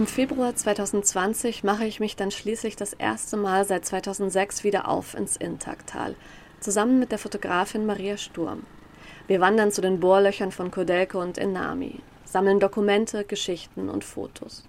Im 0.00 0.06
Februar 0.06 0.56
2020 0.56 1.62
mache 1.62 1.84
ich 1.84 2.00
mich 2.00 2.16
dann 2.16 2.30
schließlich 2.30 2.74
das 2.74 2.94
erste 2.94 3.36
Mal 3.36 3.66
seit 3.66 3.84
2006 3.84 4.64
wieder 4.64 4.88
auf 4.88 5.12
ins 5.12 5.36
Intaktal, 5.36 6.14
zusammen 6.58 6.98
mit 6.98 7.12
der 7.12 7.18
Fotografin 7.18 7.84
Maria 7.84 8.16
Sturm. 8.16 8.62
Wir 9.26 9.42
wandern 9.42 9.70
zu 9.70 9.82
den 9.82 10.00
Bohrlöchern 10.00 10.52
von 10.52 10.70
Kodelko 10.70 11.20
und 11.20 11.36
Inami, 11.36 12.00
sammeln 12.24 12.60
Dokumente, 12.60 13.24
Geschichten 13.24 13.90
und 13.90 14.02
Fotos. 14.02 14.64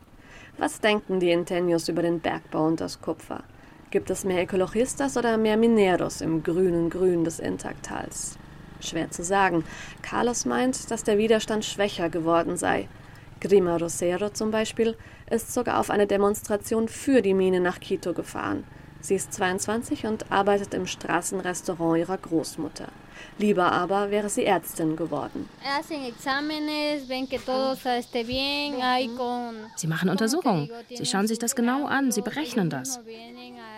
Was 0.57 0.81
denken 0.81 1.21
die 1.21 1.31
Intenios 1.31 1.87
über 1.87 2.01
den 2.01 2.19
Bergbau 2.19 2.65
und 2.65 2.81
das 2.81 2.99
Kupfer? 2.99 3.45
Gibt 3.89 4.09
es 4.09 4.25
mehr 4.25 4.41
Ecologistas 4.41 5.15
oder 5.15 5.37
mehr 5.37 5.55
Mineros 5.55 6.19
im 6.19 6.43
grünen 6.43 6.89
Grün 6.89 7.23
des 7.23 7.39
Intaktals? 7.39 8.37
Schwer 8.81 9.09
zu 9.11 9.23
sagen. 9.23 9.63
Carlos 10.01 10.43
meint, 10.43 10.91
dass 10.91 11.05
der 11.05 11.17
Widerstand 11.17 11.63
schwächer 11.63 12.09
geworden 12.09 12.57
sei. 12.57 12.89
Grima 13.41 13.77
Rosero 13.77 14.29
zum 14.29 14.51
Beispiel 14.51 14.95
ist 15.31 15.53
sogar 15.53 15.79
auf 15.79 15.89
eine 15.89 16.07
Demonstration 16.07 16.87
für 16.87 17.21
die 17.21 17.33
Mine 17.33 17.59
nach 17.59 17.79
Quito 17.79 18.13
gefahren. 18.13 18.63
Sie 18.99 19.15
ist 19.15 19.33
22 19.33 20.05
und 20.05 20.31
arbeitet 20.31 20.73
im 20.73 20.85
Straßenrestaurant 20.85 21.97
ihrer 21.97 22.17
Großmutter. 22.17 22.87
Lieber 23.37 23.71
aber 23.71 24.11
wäre 24.11 24.29
sie 24.29 24.45
Ärztin 24.45 24.95
geworden. 24.95 25.49
Sie 29.75 29.87
machen 29.87 30.09
Untersuchungen. 30.09 30.69
Sie 30.89 31.05
schauen 31.05 31.27
sich 31.27 31.39
das 31.39 31.55
genau 31.55 31.85
an. 31.85 32.11
Sie 32.11 32.21
berechnen 32.21 32.69
das. 32.69 32.99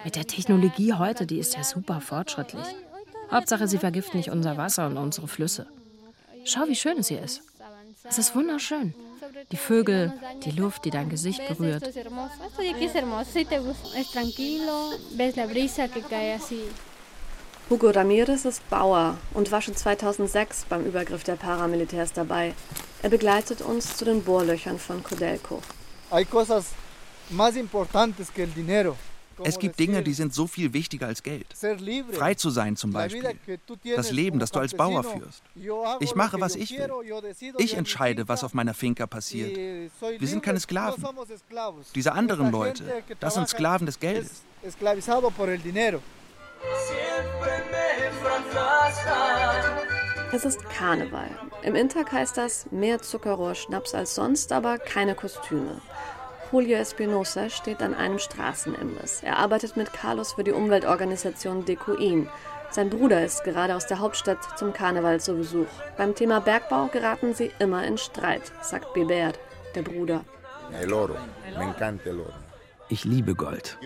Mit 0.04 0.16
der 0.16 0.28
Technologie 0.28 0.94
heute, 0.94 1.26
die 1.26 1.40
ist 1.40 1.56
ja 1.56 1.64
super 1.64 2.02
fortschrittlich. 2.02 2.66
Hauptsache, 3.32 3.68
sie 3.68 3.78
vergiften 3.78 4.18
nicht 4.18 4.32
unser 4.32 4.58
Wasser 4.58 4.88
und 4.88 4.98
unsere 4.98 5.28
Flüsse. 5.28 5.68
Schau, 6.46 6.68
wie 6.68 6.76
schön 6.76 6.98
es 6.98 7.08
hier 7.08 7.22
ist. 7.22 7.42
Es 8.04 8.18
ist 8.18 8.36
wunderschön. 8.36 8.94
Die 9.52 9.58
Vögel, 9.58 10.14
die 10.44 10.52
Luft, 10.52 10.86
die 10.86 10.90
dein 10.90 11.10
Gesicht 11.10 11.42
berührt. 11.48 11.84
Hugo 17.70 17.90
Ramirez 17.90 18.46
ist 18.46 18.70
Bauer 18.70 19.18
und 19.34 19.52
war 19.52 19.62
schon 19.62 19.76
2006 19.76 20.66
beim 20.70 20.86
Übergriff 20.86 21.24
der 21.24 21.36
Paramilitärs 21.36 22.12
dabei. 22.14 22.54
Er 23.02 23.10
begleitet 23.10 23.62
uns 23.62 23.96
zu 23.96 24.06
den 24.06 24.24
Bohrlöchern 24.24 24.80
von 24.80 25.02
Codelco. 25.02 25.62
Hay 26.12 26.26
cosas 26.26 26.72
más 27.30 27.56
importantes 27.56 28.32
que 28.32 28.44
el 28.44 28.54
dinero. 28.54 28.96
Es 29.44 29.60
gibt 29.60 29.80
Dinge, 29.80 30.04
die 30.04 30.14
sind 30.14 30.34
so 30.34 30.48
viel 30.48 30.74
wichtiger 30.74 31.08
als 31.08 31.24
Geld. 31.24 31.48
Frei 32.12 32.34
zu 32.36 32.50
sein 32.50 32.76
zum 32.76 32.92
Beispiel. 32.92 33.24
Das 33.96 34.12
Leben, 34.12 34.40
das 34.40 34.52
du 34.52 34.60
als 34.60 34.74
Bauer 34.74 35.04
führst. 35.04 35.44
Ich 36.00 36.16
mache, 36.16 36.40
was 36.40 36.56
ich 36.56 36.72
will. 36.72 36.90
Ich 37.58 37.76
entscheide, 37.76 38.28
was 38.28 38.44
auf 38.44 38.54
meiner 38.54 38.74
Finca 38.74 39.08
passiert. 39.08 39.58
Wir 39.58 40.28
sind 40.28 40.44
keine 40.44 40.60
Sklaven. 40.60 41.04
Diese 41.96 42.14
anderen 42.14 42.52
Leute, 42.52 43.04
das 43.20 43.36
sind 43.36 43.48
Sklaven 43.50 43.86
des 43.86 44.00
Geldes. 44.00 44.44
Es 50.32 50.46
ist 50.46 50.68
Karneval. 50.70 51.30
Im 51.62 51.76
Interk 51.76 52.12
heißt 52.12 52.38
das 52.38 52.72
mehr 52.72 53.02
Zuckerrohr 53.02 53.54
Schnaps 53.54 53.94
als 53.94 54.16
sonst, 54.16 54.52
aber 54.52 54.80
keine 54.80 55.14
Kostüme. 55.16 55.80
Julio 56.54 56.78
Espinosa 56.78 57.50
steht 57.50 57.82
an 57.82 57.96
einem 57.96 58.20
Straßenimbiss. 58.20 59.24
Er 59.24 59.40
arbeitet 59.40 59.76
mit 59.76 59.92
Carlos 59.92 60.34
für 60.34 60.44
die 60.44 60.52
Umweltorganisation 60.52 61.66
Decoin. 61.66 62.30
Sein 62.70 62.92
Bruder 62.92 63.26
ist 63.26 63.44
gerade 63.44 63.76
aus 63.76 63.88
der 63.88 63.98
Hauptstadt 63.98 64.38
zum 64.60 64.72
Karneval 64.72 65.20
zu 65.20 65.34
Besuch. 65.34 65.66
Beim 65.98 66.14
Thema 66.14 66.42
Bergbau 66.42 66.90
geraten 66.94 67.34
sie 67.34 67.50
immer 67.58 67.84
in 67.88 67.98
Streit, 67.98 68.52
sagt 68.62 68.94
Bibert. 68.94 69.40
der 69.74 69.82
Bruder. 69.82 70.24
Ich 72.88 73.04
liebe 73.04 73.34
Gold. 73.34 73.80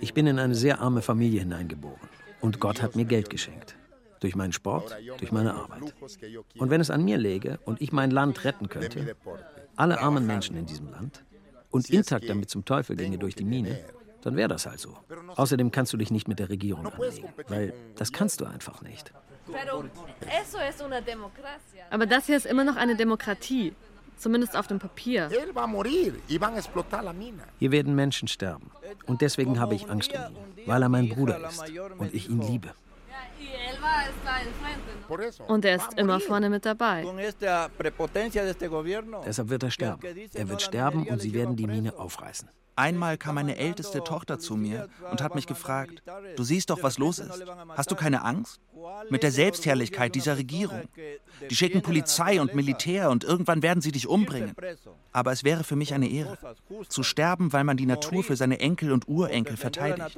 Ich 0.00 0.14
bin 0.14 0.26
in 0.26 0.38
eine 0.38 0.54
sehr 0.54 0.80
arme 0.80 1.02
Familie 1.02 1.40
hineingeboren. 1.40 2.08
Und 2.40 2.60
Gott 2.60 2.80
hat 2.80 2.96
mir 2.96 3.04
Geld 3.04 3.28
geschenkt. 3.28 3.76
Durch 4.20 4.34
meinen 4.34 4.54
Sport, 4.54 4.96
durch 5.18 5.32
meine 5.32 5.52
Arbeit. 5.52 5.94
Und 6.56 6.70
wenn 6.70 6.80
es 6.80 6.90
an 6.90 7.04
mir 7.04 7.18
läge 7.18 7.58
und 7.66 7.82
ich 7.82 7.92
mein 7.92 8.10
Land 8.10 8.44
retten 8.44 8.70
könnte, 8.70 9.14
alle 9.76 10.00
armen 10.00 10.26
Menschen 10.26 10.56
in 10.56 10.64
diesem 10.64 10.90
Land, 10.90 11.24
und 11.70 11.88
intakt 11.90 12.28
damit 12.28 12.50
zum 12.50 12.64
Teufel 12.64 12.96
ginge 12.96 13.18
durch 13.18 13.34
die 13.34 13.44
Mine, 13.44 13.78
dann 14.22 14.36
wäre 14.36 14.48
das 14.48 14.66
halt 14.66 14.80
so. 14.80 14.96
Außerdem 15.36 15.70
kannst 15.70 15.92
du 15.92 15.96
dich 15.96 16.10
nicht 16.10 16.28
mit 16.28 16.38
der 16.38 16.48
Regierung 16.48 16.86
anlegen, 16.86 17.28
weil 17.48 17.72
das 17.96 18.12
kannst 18.12 18.40
du 18.40 18.44
einfach 18.44 18.82
nicht. 18.82 19.12
Aber 21.90 22.06
das 22.06 22.26
hier 22.26 22.36
ist 22.36 22.46
immer 22.46 22.64
noch 22.64 22.76
eine 22.76 22.96
Demokratie. 22.96 23.74
Zumindest 24.16 24.54
auf 24.54 24.66
dem 24.66 24.78
Papier. 24.78 25.30
Hier 27.58 27.72
werden 27.72 27.94
Menschen 27.94 28.28
sterben. 28.28 28.70
Und 29.06 29.22
deswegen 29.22 29.58
habe 29.58 29.74
ich 29.74 29.88
Angst 29.88 30.12
um 30.12 30.18
ihn, 30.18 30.66
weil 30.66 30.82
er 30.82 30.90
mein 30.90 31.08
Bruder 31.08 31.48
ist 31.48 31.62
und 31.96 32.12
ich 32.12 32.28
ihn 32.28 32.42
liebe. 32.42 32.74
Und 35.48 35.64
er 35.64 35.76
ist 35.76 35.98
immer 35.98 36.20
vorne 36.20 36.50
mit 36.50 36.64
dabei. 36.64 37.04
Deshalb 39.26 39.48
wird 39.48 39.62
er 39.62 39.70
sterben. 39.70 40.02
Er 40.34 40.48
wird 40.48 40.62
sterben 40.62 41.06
und 41.08 41.20
sie 41.20 41.34
werden 41.34 41.56
die 41.56 41.66
Mine 41.66 41.98
aufreißen. 41.98 42.48
Einmal 42.76 43.18
kam 43.18 43.34
meine 43.34 43.58
älteste 43.58 44.02
Tochter 44.02 44.38
zu 44.38 44.56
mir 44.56 44.88
und 45.10 45.20
hat 45.20 45.34
mich 45.34 45.46
gefragt, 45.46 46.02
du 46.36 46.42
siehst 46.42 46.70
doch, 46.70 46.82
was 46.82 46.96
los 46.96 47.18
ist. 47.18 47.44
Hast 47.76 47.90
du 47.90 47.94
keine 47.94 48.24
Angst? 48.24 48.58
Mit 49.10 49.22
der 49.22 49.32
Selbstherrlichkeit 49.32 50.14
dieser 50.14 50.38
Regierung. 50.38 50.88
Die 51.50 51.54
schicken 51.54 51.82
Polizei 51.82 52.40
und 52.40 52.54
Militär 52.54 53.10
und 53.10 53.22
irgendwann 53.22 53.62
werden 53.62 53.82
sie 53.82 53.92
dich 53.92 54.08
umbringen. 54.08 54.54
Aber 55.12 55.30
es 55.30 55.44
wäre 55.44 55.62
für 55.62 55.76
mich 55.76 55.92
eine 55.92 56.08
Ehre, 56.08 56.38
zu 56.88 57.02
sterben, 57.02 57.52
weil 57.52 57.64
man 57.64 57.76
die 57.76 57.84
Natur 57.84 58.24
für 58.24 58.36
seine 58.36 58.60
Enkel 58.60 58.92
und 58.92 59.08
Urenkel 59.08 59.58
verteidigt. 59.58 60.16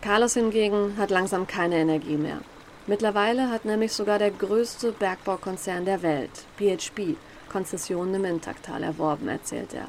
Carlos 0.00 0.34
hingegen 0.34 0.96
hat 0.96 1.10
langsam 1.10 1.46
keine 1.46 1.76
Energie 1.76 2.16
mehr. 2.16 2.40
Mittlerweile 2.86 3.50
hat 3.50 3.64
nämlich 3.64 3.92
sogar 3.92 4.18
der 4.18 4.32
größte 4.32 4.92
Bergbaukonzern 4.92 5.84
der 5.84 6.02
Welt, 6.02 6.46
BHP, 6.56 7.16
Konzessionen 7.48 8.14
im 8.14 8.24
Intaktal 8.24 8.82
erworben, 8.82 9.28
erzählt 9.28 9.74
er. 9.74 9.88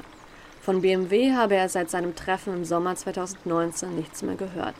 Von 0.60 0.80
BMW 0.80 1.32
habe 1.32 1.56
er 1.56 1.68
seit 1.68 1.90
seinem 1.90 2.14
Treffen 2.14 2.54
im 2.54 2.64
Sommer 2.64 2.94
2019 2.94 3.96
nichts 3.96 4.22
mehr 4.22 4.36
gehört. 4.36 4.76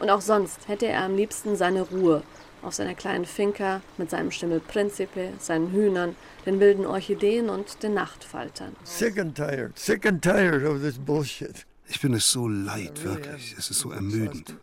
Und 0.00 0.10
auch 0.10 0.20
sonst 0.20 0.66
hätte 0.68 0.86
er 0.86 1.04
am 1.04 1.16
liebsten 1.16 1.56
seine 1.56 1.82
Ruhe 1.82 2.22
auf 2.62 2.74
seiner 2.74 2.94
kleinen 2.94 3.24
Finca 3.24 3.82
mit 3.98 4.10
seinem 4.10 4.30
Stimmel 4.30 4.60
Principe, 4.60 5.32
seinen 5.38 5.70
Hühnern, 5.70 6.16
den 6.46 6.60
wilden 6.60 6.86
Orchideen 6.86 7.50
und 7.50 7.82
den 7.82 7.94
Nachtfaltern. 7.94 8.74
Sick 8.84 9.18
and 9.18 9.36
tired, 9.36 9.78
sick 9.78 10.06
and 10.06 10.22
tired 10.22 10.64
of 10.64 10.80
this 10.80 10.98
bullshit. 10.98 11.66
Ich 11.88 12.00
bin 12.00 12.12
es 12.14 12.30
so 12.30 12.48
leid, 12.48 13.02
wirklich. 13.02 13.54
Es 13.58 13.70
ist 13.70 13.80
so 13.80 13.90
ermüdend. 13.90 14.54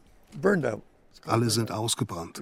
Alle 1.26 1.50
sind 1.50 1.72
ausgebrannt. 1.72 2.40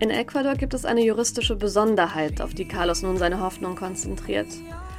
In 0.00 0.10
Ecuador 0.10 0.54
gibt 0.54 0.74
es 0.74 0.84
eine 0.84 1.04
juristische 1.04 1.56
Besonderheit, 1.56 2.40
auf 2.40 2.54
die 2.54 2.68
Carlos 2.68 3.02
nun 3.02 3.16
seine 3.16 3.40
Hoffnung 3.40 3.74
konzentriert. 3.74 4.46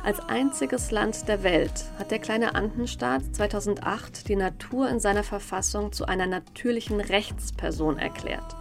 Als 0.03 0.19
einziges 0.29 0.91
Land 0.91 1.27
der 1.27 1.43
Welt 1.43 1.83
hat 1.97 2.11
der 2.11 2.19
kleine 2.19 2.55
Andenstaat 2.55 3.35
2008 3.35 4.29
die 4.29 4.37
Natur 4.37 4.89
in 4.89 5.01
seiner 5.01 5.23
Verfassung 5.23 5.91
zu 5.91 6.05
einer 6.05 6.25
natürlichen 6.25 7.01
Rechtsperson 7.01 7.97
erklärt. 7.97 8.55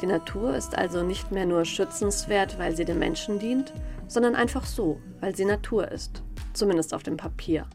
Die 0.00 0.06
Natur 0.06 0.56
ist 0.56 0.76
also 0.78 1.02
nicht 1.02 1.30
mehr 1.32 1.44
nur 1.44 1.66
schützenswert, 1.66 2.58
weil 2.58 2.74
sie 2.74 2.86
dem 2.86 2.98
Menschen 2.98 3.38
dient, 3.38 3.74
sondern 4.08 4.34
einfach 4.34 4.64
so, 4.64 4.98
weil 5.20 5.36
sie 5.36 5.44
Natur 5.44 5.90
ist. 5.92 6.22
Zumindest 6.54 6.94
auf 6.94 7.02
dem 7.02 7.18
Papier. 7.18 7.66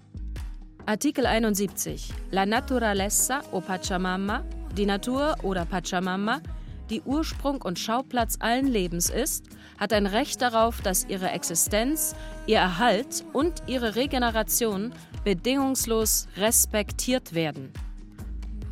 Artikel 0.87 1.27
71. 1.27 2.11
La 2.31 2.47
naturaleza 2.47 3.41
o 3.51 3.61
Pachamama, 3.61 4.43
die 4.75 4.87
Natur 4.87 5.35
oder 5.43 5.65
Pachamama, 5.65 6.41
die 6.89 7.01
Ursprung 7.01 7.61
und 7.61 7.77
Schauplatz 7.77 8.37
allen 8.39 8.67
Lebens 8.67 9.09
ist, 9.09 9.45
hat 9.77 9.93
ein 9.93 10.07
Recht 10.07 10.41
darauf, 10.41 10.81
dass 10.81 11.05
ihre 11.07 11.29
Existenz, 11.31 12.15
ihr 12.45 12.57
Erhalt 12.57 13.23
und 13.33 13.63
ihre 13.67 13.95
Regeneration 13.95 14.93
bedingungslos 15.23 16.27
respektiert 16.37 17.33
werden. 17.33 17.71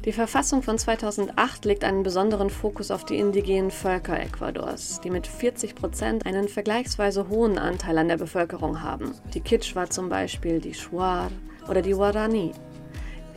Die 0.05 0.11
Verfassung 0.11 0.61
von 0.63 0.77
2008 0.77 1.63
legt 1.63 1.85
einen 1.85 2.03
besonderen 2.03 2.49
Fokus 2.49 2.91
auf 2.91 3.05
die 3.05 3.17
indigenen 3.17 3.71
Völker 3.71 4.19
Ecuadors, 4.19 4.99
die 5.01 5.09
mit 5.09 5.25
40 5.25 5.75
Prozent 5.75 6.25
einen 6.25 6.49
vergleichsweise 6.49 7.29
hohen 7.29 7.57
Anteil 7.57 7.97
an 7.97 8.09
der 8.09 8.17
Bevölkerung 8.17 8.81
haben. 8.81 9.13
Die 9.33 9.39
Kichwa 9.39 9.89
zum 9.89 10.09
Beispiel, 10.09 10.59
die 10.59 10.73
Shuar 10.73 11.31
oder 11.69 11.81
die 11.81 11.93
Guarani. 11.93 12.51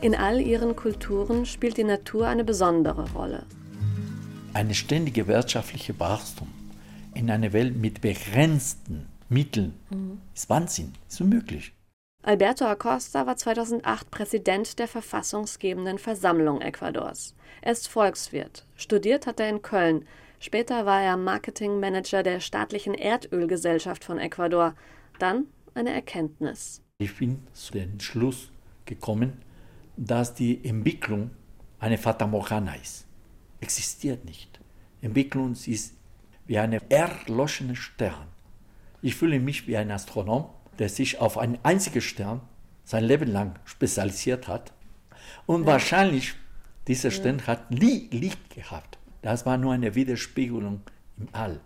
In 0.01 0.13
all 0.13 0.41
ihren 0.41 0.75
Kulturen 0.75 1.45
spielt 1.45 1.77
die 1.77 1.85
Natur 1.85 2.27
eine 2.27 2.43
besondere 2.43 3.09
Rolle. 3.11 3.45
Eine 4.53 4.73
ständige 4.73 5.25
wirtschaftliche 5.27 5.97
Wachstum 5.99 6.49
in 7.17 7.31
einer 7.31 7.51
Welt 7.51 7.75
mit 7.75 8.01
begrenzten 8.01 9.07
Mitteln 9.27 9.73
mhm. 9.89 10.21
ist 10.33 10.49
Wahnsinn, 10.49 10.93
ist 11.09 11.19
unmöglich. 11.19 11.73
Alberto 12.23 12.65
Acosta 12.65 13.25
war 13.25 13.37
2008 13.37 14.11
Präsident 14.11 14.79
der 14.79 14.87
verfassungsgebenden 14.87 15.97
Versammlung 15.97 16.61
Ecuadors. 16.61 17.35
Er 17.61 17.71
ist 17.71 17.87
Volkswirt. 17.87 18.65
Studiert 18.75 19.27
hat 19.27 19.39
er 19.39 19.49
in 19.49 19.61
Köln. 19.61 20.05
Später 20.39 20.85
war 20.85 21.01
er 21.01 21.17
Marketingmanager 21.17 22.23
der 22.23 22.39
staatlichen 22.39 22.93
Erdölgesellschaft 22.93 24.03
von 24.03 24.19
Ecuador. 24.19 24.75
Dann 25.19 25.47
eine 25.73 25.91
Erkenntnis. 25.91 26.81
Ich 26.99 27.15
bin 27.17 27.39
zu 27.53 27.73
dem 27.73 27.99
Schluss 27.99 28.51
gekommen, 28.85 29.41
dass 29.95 30.33
die 30.33 30.63
Entwicklung 30.63 31.31
eine 31.79 31.97
Fata 31.97 32.27
Morgana 32.27 32.75
ist. 32.75 33.05
Existiert 33.61 34.25
nicht. 34.25 34.59
Entwicklung 35.01 35.53
ist 35.53 35.96
wie 36.47 36.57
ein 36.57 36.73
erloschener 36.89 37.75
Stern. 37.75 38.27
Ich 39.01 39.15
fühle 39.15 39.39
mich 39.39 39.67
wie 39.67 39.77
ein 39.77 39.91
Astronom 39.91 40.49
der 40.79 40.89
sich 40.89 41.19
auf 41.19 41.37
einen 41.37 41.57
einzigen 41.63 42.01
Stern 42.01 42.41
sein 42.83 43.03
Leben 43.03 43.31
lang 43.31 43.59
spezialisiert 43.65 44.47
hat. 44.47 44.71
Und 45.45 45.61
ja. 45.61 45.67
wahrscheinlich, 45.67 46.35
dieser 46.87 47.11
Stern 47.11 47.45
hat 47.47 47.71
nie 47.71 48.07
Licht 48.11 48.49
gehabt. 48.53 48.97
Das 49.21 49.45
war 49.45 49.57
nur 49.57 49.73
eine 49.73 49.95
Widerspiegelung 49.95 50.81
im 51.17 51.27
All. 51.33 51.59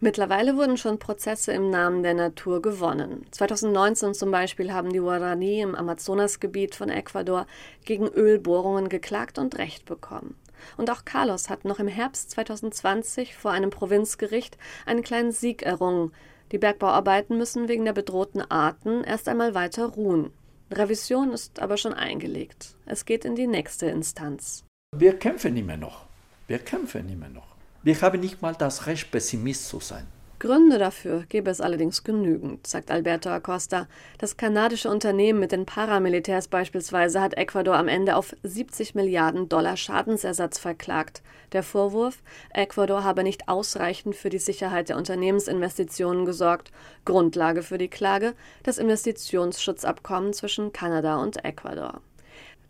Mittlerweile 0.00 0.56
wurden 0.56 0.76
schon 0.76 0.98
Prozesse 0.98 1.52
im 1.52 1.70
Namen 1.70 2.02
der 2.02 2.14
Natur 2.14 2.60
gewonnen. 2.60 3.24
2019 3.30 4.12
zum 4.12 4.30
Beispiel 4.30 4.72
haben 4.72 4.92
die 4.92 4.98
Guarani 4.98 5.60
im 5.60 5.74
Amazonasgebiet 5.74 6.74
von 6.74 6.90
Ecuador 6.90 7.46
gegen 7.84 8.08
Ölbohrungen 8.08 8.88
geklagt 8.88 9.38
und 9.38 9.56
Recht 9.56 9.86
bekommen. 9.86 10.34
Und 10.76 10.90
auch 10.90 11.04
Carlos 11.04 11.50
hat 11.50 11.64
noch 11.64 11.78
im 11.78 11.88
Herbst 11.88 12.30
2020 12.30 13.36
vor 13.36 13.50
einem 13.50 13.70
Provinzgericht 13.70 14.58
einen 14.86 15.02
kleinen 15.02 15.32
Sieg 15.32 15.62
errungen, 15.62 16.12
die 16.52 16.58
Bergbauarbeiten 16.58 17.36
müssen 17.36 17.68
wegen 17.68 17.84
der 17.84 17.92
bedrohten 17.92 18.42
Arten 18.42 19.02
erst 19.04 19.28
einmal 19.28 19.54
weiter 19.54 19.86
ruhen. 19.86 20.30
Revision 20.70 21.32
ist 21.32 21.60
aber 21.60 21.76
schon 21.76 21.94
eingelegt. 21.94 22.76
Es 22.86 23.04
geht 23.04 23.24
in 23.24 23.34
die 23.34 23.46
nächste 23.46 23.86
Instanz. 23.86 24.64
Wir 24.96 25.18
kämpfen 25.18 25.56
immer 25.56 25.76
noch. 25.76 26.06
Wir 26.46 26.58
kämpfen 26.58 27.08
immer 27.08 27.28
noch. 27.28 27.54
Wir 27.82 28.00
haben 28.00 28.20
nicht 28.20 28.42
mal 28.42 28.54
das 28.54 28.86
Recht, 28.86 29.10
Pessimist 29.10 29.68
zu 29.68 29.80
sein. 29.80 30.06
Gründe 30.44 30.76
dafür 30.76 31.24
gäbe 31.30 31.50
es 31.50 31.62
allerdings 31.62 32.04
genügend, 32.04 32.66
sagt 32.66 32.90
Alberto 32.90 33.30
Acosta. 33.30 33.88
Das 34.18 34.36
kanadische 34.36 34.90
Unternehmen 34.90 35.40
mit 35.40 35.52
den 35.52 35.64
Paramilitärs 35.64 36.48
beispielsweise 36.48 37.22
hat 37.22 37.38
Ecuador 37.38 37.76
am 37.76 37.88
Ende 37.88 38.14
auf 38.14 38.36
70 38.42 38.94
Milliarden 38.94 39.48
Dollar 39.48 39.78
Schadensersatz 39.78 40.58
verklagt. 40.58 41.22
Der 41.52 41.62
Vorwurf, 41.62 42.22
Ecuador 42.52 43.04
habe 43.04 43.22
nicht 43.22 43.48
ausreichend 43.48 44.16
für 44.16 44.28
die 44.28 44.36
Sicherheit 44.36 44.90
der 44.90 44.98
Unternehmensinvestitionen 44.98 46.26
gesorgt. 46.26 46.72
Grundlage 47.06 47.62
für 47.62 47.78
die 47.78 47.88
Klage 47.88 48.34
das 48.64 48.76
Investitionsschutzabkommen 48.76 50.34
zwischen 50.34 50.74
Kanada 50.74 51.22
und 51.22 51.42
Ecuador. 51.42 52.02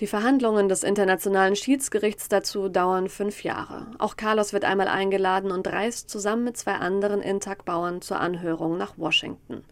Die 0.00 0.09
Verhandlungen 0.09 0.68
des 0.68 0.83
Internationalen 0.83 1.54
Schiedsgerichts 1.54 2.28
dazu 2.28 2.68
dauern 2.68 3.09
fünf 3.09 3.44
Jahre. 3.44 3.87
Auch 3.98 4.16
Carlos 4.16 4.52
wird 4.52 4.64
einmal 4.64 4.88
eingeladen 4.88 5.52
und 5.52 5.68
reist 5.68 6.11
zusammen 6.11 6.42
mit 6.42 6.57
zwei 6.57 6.74
anderen 6.74 7.22
Intak-Bauern 7.22 8.02
zur 8.02 8.18
Anhörung 8.18 8.76
nach 8.76 8.98
Washington. 8.98 9.62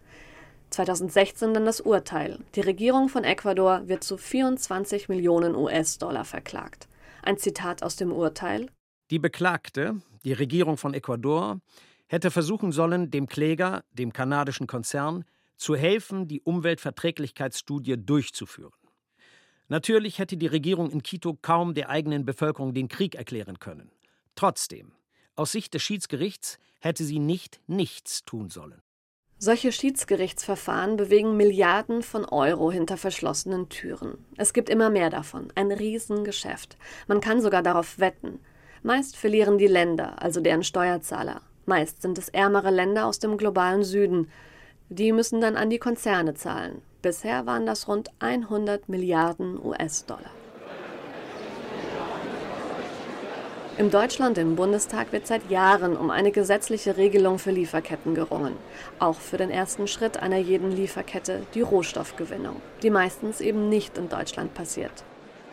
2016 0.70 1.54
dann 1.54 1.64
das 1.64 1.80
Urteil. 1.80 2.38
Die 2.54 2.60
Regierung 2.60 3.08
von 3.08 3.24
Ecuador 3.24 3.88
wird 3.88 4.04
zu 4.04 4.16
24 4.16 5.08
Millionen 5.08 5.56
US-Dollar 5.56 6.24
verklagt. 6.24 6.86
Ein 7.22 7.36
Zitat 7.36 7.82
aus 7.82 7.96
dem 7.96 8.12
Urteil. 8.12 8.68
Die 9.10 9.18
Beklagte, 9.18 9.96
die 10.24 10.32
Regierung 10.32 10.76
von 10.76 10.94
Ecuador, 10.94 11.60
hätte 12.06 12.30
versuchen 12.30 12.70
sollen, 12.70 13.10
dem 13.10 13.26
Kläger, 13.26 13.82
dem 13.90 14.12
kanadischen 14.12 14.68
Konzern, 14.68 15.24
zu 15.56 15.74
helfen, 15.74 16.28
die 16.28 16.40
Umweltverträglichkeitsstudie 16.40 17.96
durchzuführen. 17.96 18.72
Natürlich 19.72 20.18
hätte 20.18 20.36
die 20.36 20.48
Regierung 20.48 20.90
in 20.90 21.02
Quito 21.02 21.38
kaum 21.40 21.72
der 21.72 21.88
eigenen 21.88 22.26
Bevölkerung 22.26 22.74
den 22.74 22.88
Krieg 22.88 23.14
erklären 23.14 23.58
können. 23.58 23.90
Trotzdem, 24.34 24.92
aus 25.34 25.52
Sicht 25.52 25.72
des 25.72 25.80
Schiedsgerichts 25.80 26.58
hätte 26.78 27.04
sie 27.04 27.18
nicht 27.18 27.58
nichts 27.66 28.22
tun 28.26 28.50
sollen. 28.50 28.82
Solche 29.38 29.72
Schiedsgerichtsverfahren 29.72 30.98
bewegen 30.98 31.38
Milliarden 31.38 32.02
von 32.02 32.26
Euro 32.26 32.70
hinter 32.70 32.98
verschlossenen 32.98 33.70
Türen. 33.70 34.18
Es 34.36 34.52
gibt 34.52 34.68
immer 34.68 34.90
mehr 34.90 35.08
davon. 35.08 35.50
Ein 35.54 35.72
Riesengeschäft. 35.72 36.76
Man 37.08 37.22
kann 37.22 37.40
sogar 37.40 37.62
darauf 37.62 37.98
wetten. 37.98 38.40
Meist 38.82 39.16
verlieren 39.16 39.56
die 39.56 39.68
Länder, 39.68 40.20
also 40.20 40.42
deren 40.42 40.64
Steuerzahler. 40.64 41.40
Meist 41.64 42.02
sind 42.02 42.18
es 42.18 42.28
ärmere 42.28 42.70
Länder 42.70 43.06
aus 43.06 43.20
dem 43.20 43.38
globalen 43.38 43.84
Süden. 43.84 44.28
Die 44.90 45.12
müssen 45.12 45.40
dann 45.40 45.56
an 45.56 45.70
die 45.70 45.78
Konzerne 45.78 46.34
zahlen. 46.34 46.82
Bisher 47.02 47.46
waren 47.46 47.66
das 47.66 47.88
rund 47.88 48.10
100 48.20 48.88
Milliarden 48.88 49.58
US-Dollar. 49.60 50.30
Im 53.76 53.90
Deutschland 53.90 54.38
im 54.38 54.54
Bundestag 54.54 55.10
wird 55.10 55.26
seit 55.26 55.50
Jahren 55.50 55.96
um 55.96 56.10
eine 56.10 56.30
gesetzliche 56.30 56.96
Regelung 56.96 57.40
für 57.40 57.50
Lieferketten 57.50 58.14
gerungen. 58.14 58.54
Auch 59.00 59.16
für 59.16 59.36
den 59.36 59.50
ersten 59.50 59.88
Schritt 59.88 60.18
einer 60.18 60.36
jeden 60.36 60.70
Lieferkette, 60.70 61.42
die 61.54 61.62
Rohstoffgewinnung, 61.62 62.62
die 62.84 62.90
meistens 62.90 63.40
eben 63.40 63.68
nicht 63.68 63.98
in 63.98 64.08
Deutschland 64.08 64.54
passiert. 64.54 65.02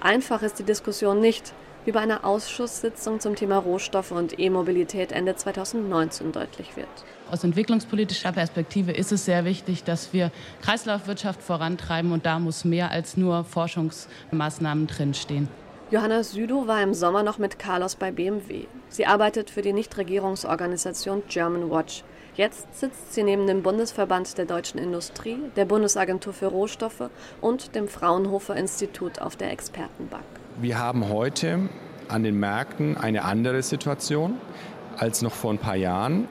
Einfach 0.01 0.43
ist 0.43 0.59
die 0.59 0.63
Diskussion 0.63 1.19
nicht, 1.19 1.53
wie 1.85 1.91
bei 1.91 1.99
einer 1.99 2.25
Ausschusssitzung 2.25 3.19
zum 3.19 3.35
Thema 3.35 3.57
Rohstoffe 3.57 4.11
und 4.11 4.39
E-Mobilität 4.39 5.11
Ende 5.11 5.35
2019 5.35 6.31
deutlich 6.31 6.75
wird. 6.75 6.87
Aus 7.31 7.43
entwicklungspolitischer 7.43 8.31
Perspektive 8.31 8.91
ist 8.91 9.11
es 9.11 9.25
sehr 9.25 9.45
wichtig, 9.45 9.83
dass 9.83 10.13
wir 10.13 10.31
Kreislaufwirtschaft 10.61 11.41
vorantreiben 11.41 12.11
und 12.11 12.25
da 12.25 12.39
muss 12.39 12.65
mehr 12.65 12.91
als 12.91 13.17
nur 13.17 13.43
Forschungsmaßnahmen 13.43 14.87
drinstehen. 14.87 15.47
Johanna 15.91 16.23
Südow 16.23 16.67
war 16.67 16.83
im 16.83 16.93
Sommer 16.93 17.23
noch 17.23 17.39
mit 17.39 17.57
Carlos 17.57 17.95
bei 17.95 18.11
BMW. 18.11 18.65
Sie 18.89 19.07
arbeitet 19.07 19.49
für 19.49 19.63
die 19.63 19.73
Nichtregierungsorganisation 19.73 21.23
German 21.27 21.71
Watch. 21.71 22.03
Jetzt 22.35 22.79
sitzt 22.79 23.13
sie 23.13 23.23
neben 23.23 23.47
dem 23.47 23.63
Bundesverband 23.63 24.37
der 24.37 24.45
deutschen 24.45 24.79
Industrie, 24.79 25.37
der 25.55 25.65
Bundesagentur 25.65 26.31
für 26.31 26.45
Rohstoffe 26.45 27.09
und 27.41 27.75
dem 27.75 27.87
Fraunhofer 27.87 28.55
Institut 28.55 29.19
auf 29.19 29.35
der 29.35 29.51
Expertenbank. 29.51 30.25
Wir 30.61 30.77
haben 30.77 31.07
heute 31.07 31.69
an 32.09 32.23
den 32.23 32.39
Märkten 32.39 32.97
eine 32.97 33.23
andere 33.23 33.61
Situation 33.63 34.35
als 34.97 35.21
noch 35.21 35.33
vor 35.33 35.53
ein 35.53 35.57
paar 35.57 35.77
Jahren. 35.77 36.27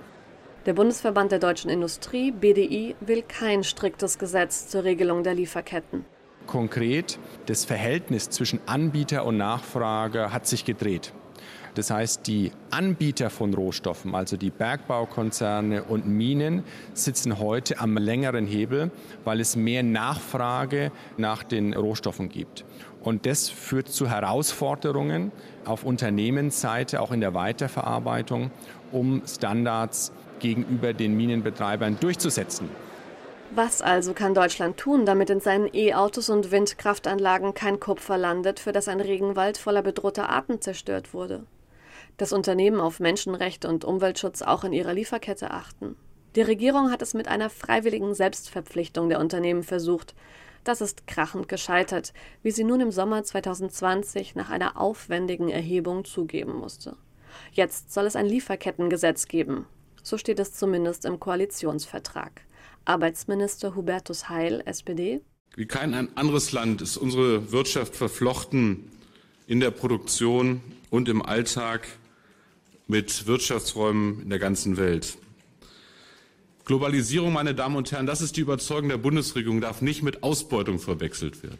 Der 0.66 0.74
Bundesverband 0.74 1.32
der 1.32 1.38
deutschen 1.38 1.70
Industrie, 1.70 2.30
BDI, 2.30 2.94
will 3.00 3.22
kein 3.22 3.64
striktes 3.64 4.18
Gesetz 4.18 4.68
zur 4.68 4.84
Regelung 4.84 5.22
der 5.22 5.34
Lieferketten 5.34 6.04
konkret, 6.48 7.20
das 7.46 7.64
Verhältnis 7.64 8.30
zwischen 8.30 8.58
Anbieter 8.66 9.24
und 9.24 9.36
Nachfrage 9.36 10.32
hat 10.32 10.48
sich 10.48 10.64
gedreht. 10.64 11.12
Das 11.74 11.90
heißt, 11.92 12.26
die 12.26 12.50
Anbieter 12.70 13.30
von 13.30 13.54
Rohstoffen, 13.54 14.16
also 14.16 14.36
die 14.36 14.50
Bergbaukonzerne 14.50 15.84
und 15.84 16.08
Minen, 16.08 16.64
sitzen 16.92 17.38
heute 17.38 17.78
am 17.78 17.96
längeren 17.96 18.46
Hebel, 18.46 18.90
weil 19.22 19.38
es 19.38 19.54
mehr 19.54 19.84
Nachfrage 19.84 20.90
nach 21.18 21.44
den 21.44 21.74
Rohstoffen 21.74 22.30
gibt. 22.30 22.64
Und 23.08 23.24
das 23.24 23.48
führt 23.48 23.88
zu 23.88 24.10
Herausforderungen 24.10 25.32
auf 25.64 25.82
Unternehmensseite, 25.82 27.00
auch 27.00 27.10
in 27.10 27.22
der 27.22 27.32
Weiterverarbeitung, 27.32 28.50
um 28.92 29.22
Standards 29.26 30.12
gegenüber 30.40 30.92
den 30.92 31.16
Minenbetreibern 31.16 31.98
durchzusetzen. 31.98 32.68
Was 33.54 33.80
also 33.80 34.12
kann 34.12 34.34
Deutschland 34.34 34.76
tun, 34.76 35.06
damit 35.06 35.30
in 35.30 35.40
seinen 35.40 35.70
E-Autos 35.72 36.28
und 36.28 36.50
Windkraftanlagen 36.50 37.54
kein 37.54 37.80
Kupfer 37.80 38.18
landet, 38.18 38.60
für 38.60 38.72
das 38.72 38.88
ein 38.88 39.00
Regenwald 39.00 39.56
voller 39.56 39.80
bedrohter 39.80 40.28
Arten 40.28 40.60
zerstört 40.60 41.14
wurde? 41.14 41.44
Das 42.18 42.34
Unternehmen 42.34 42.78
auf 42.78 43.00
Menschenrechte 43.00 43.68
und 43.68 43.86
Umweltschutz 43.86 44.42
auch 44.42 44.64
in 44.64 44.74
ihrer 44.74 44.92
Lieferkette 44.92 45.50
achten. 45.50 45.96
Die 46.36 46.42
Regierung 46.42 46.90
hat 46.90 47.00
es 47.00 47.14
mit 47.14 47.26
einer 47.26 47.48
freiwilligen 47.48 48.14
Selbstverpflichtung 48.14 49.08
der 49.08 49.18
Unternehmen 49.18 49.62
versucht. 49.62 50.14
Das 50.64 50.80
ist 50.80 51.06
krachend 51.06 51.48
gescheitert, 51.48 52.12
wie 52.42 52.50
sie 52.50 52.64
nun 52.64 52.80
im 52.80 52.90
Sommer 52.90 53.22
2020 53.22 54.34
nach 54.34 54.50
einer 54.50 54.80
aufwendigen 54.80 55.48
Erhebung 55.48 56.04
zugeben 56.04 56.54
musste. 56.54 56.96
Jetzt 57.52 57.92
soll 57.92 58.06
es 58.06 58.16
ein 58.16 58.26
Lieferkettengesetz 58.26 59.28
geben. 59.28 59.66
So 60.02 60.18
steht 60.18 60.38
es 60.38 60.54
zumindest 60.54 61.04
im 61.04 61.20
Koalitionsvertrag. 61.20 62.42
Arbeitsminister 62.84 63.74
Hubertus 63.74 64.28
Heil, 64.28 64.62
SPD. 64.64 65.20
Wie 65.56 65.66
kein 65.66 66.16
anderes 66.16 66.52
Land 66.52 66.82
ist 66.82 66.96
unsere 66.96 67.52
Wirtschaft 67.52 67.96
verflochten 67.96 68.90
in 69.46 69.60
der 69.60 69.70
Produktion 69.70 70.60
und 70.90 71.08
im 71.08 71.22
Alltag 71.22 71.86
mit 72.86 73.26
Wirtschaftsräumen 73.26 74.22
in 74.22 74.30
der 74.30 74.38
ganzen 74.38 74.76
Welt. 74.76 75.18
Globalisierung, 76.68 77.32
meine 77.32 77.54
Damen 77.54 77.76
und 77.76 77.90
Herren, 77.90 78.04
das 78.04 78.20
ist 78.20 78.36
die 78.36 78.42
Überzeugung 78.42 78.90
der 78.90 78.98
Bundesregierung, 78.98 79.62
darf 79.62 79.80
nicht 79.80 80.02
mit 80.02 80.22
Ausbeutung 80.22 80.78
verwechselt 80.78 81.42
werden. 81.42 81.58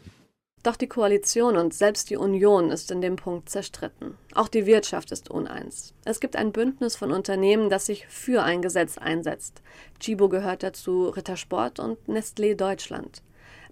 Doch 0.61 0.75
die 0.75 0.85
Koalition 0.85 1.57
und 1.57 1.73
selbst 1.73 2.11
die 2.11 2.15
Union 2.15 2.69
ist 2.69 2.91
in 2.91 3.01
dem 3.01 3.15
Punkt 3.15 3.49
zerstritten. 3.49 4.13
Auch 4.35 4.47
die 4.47 4.67
Wirtschaft 4.67 5.11
ist 5.11 5.31
uneins. 5.31 5.95
Es 6.05 6.19
gibt 6.19 6.35
ein 6.35 6.51
Bündnis 6.51 6.95
von 6.95 7.11
Unternehmen, 7.11 7.71
das 7.71 7.87
sich 7.87 8.05
für 8.05 8.43
ein 8.43 8.61
Gesetz 8.61 8.99
einsetzt. 8.99 9.63
Chibo 9.99 10.29
gehört 10.29 10.61
dazu, 10.61 11.09
Rittersport 11.09 11.79
und 11.79 11.97
Nestlé 12.07 12.53
Deutschland. 12.53 13.23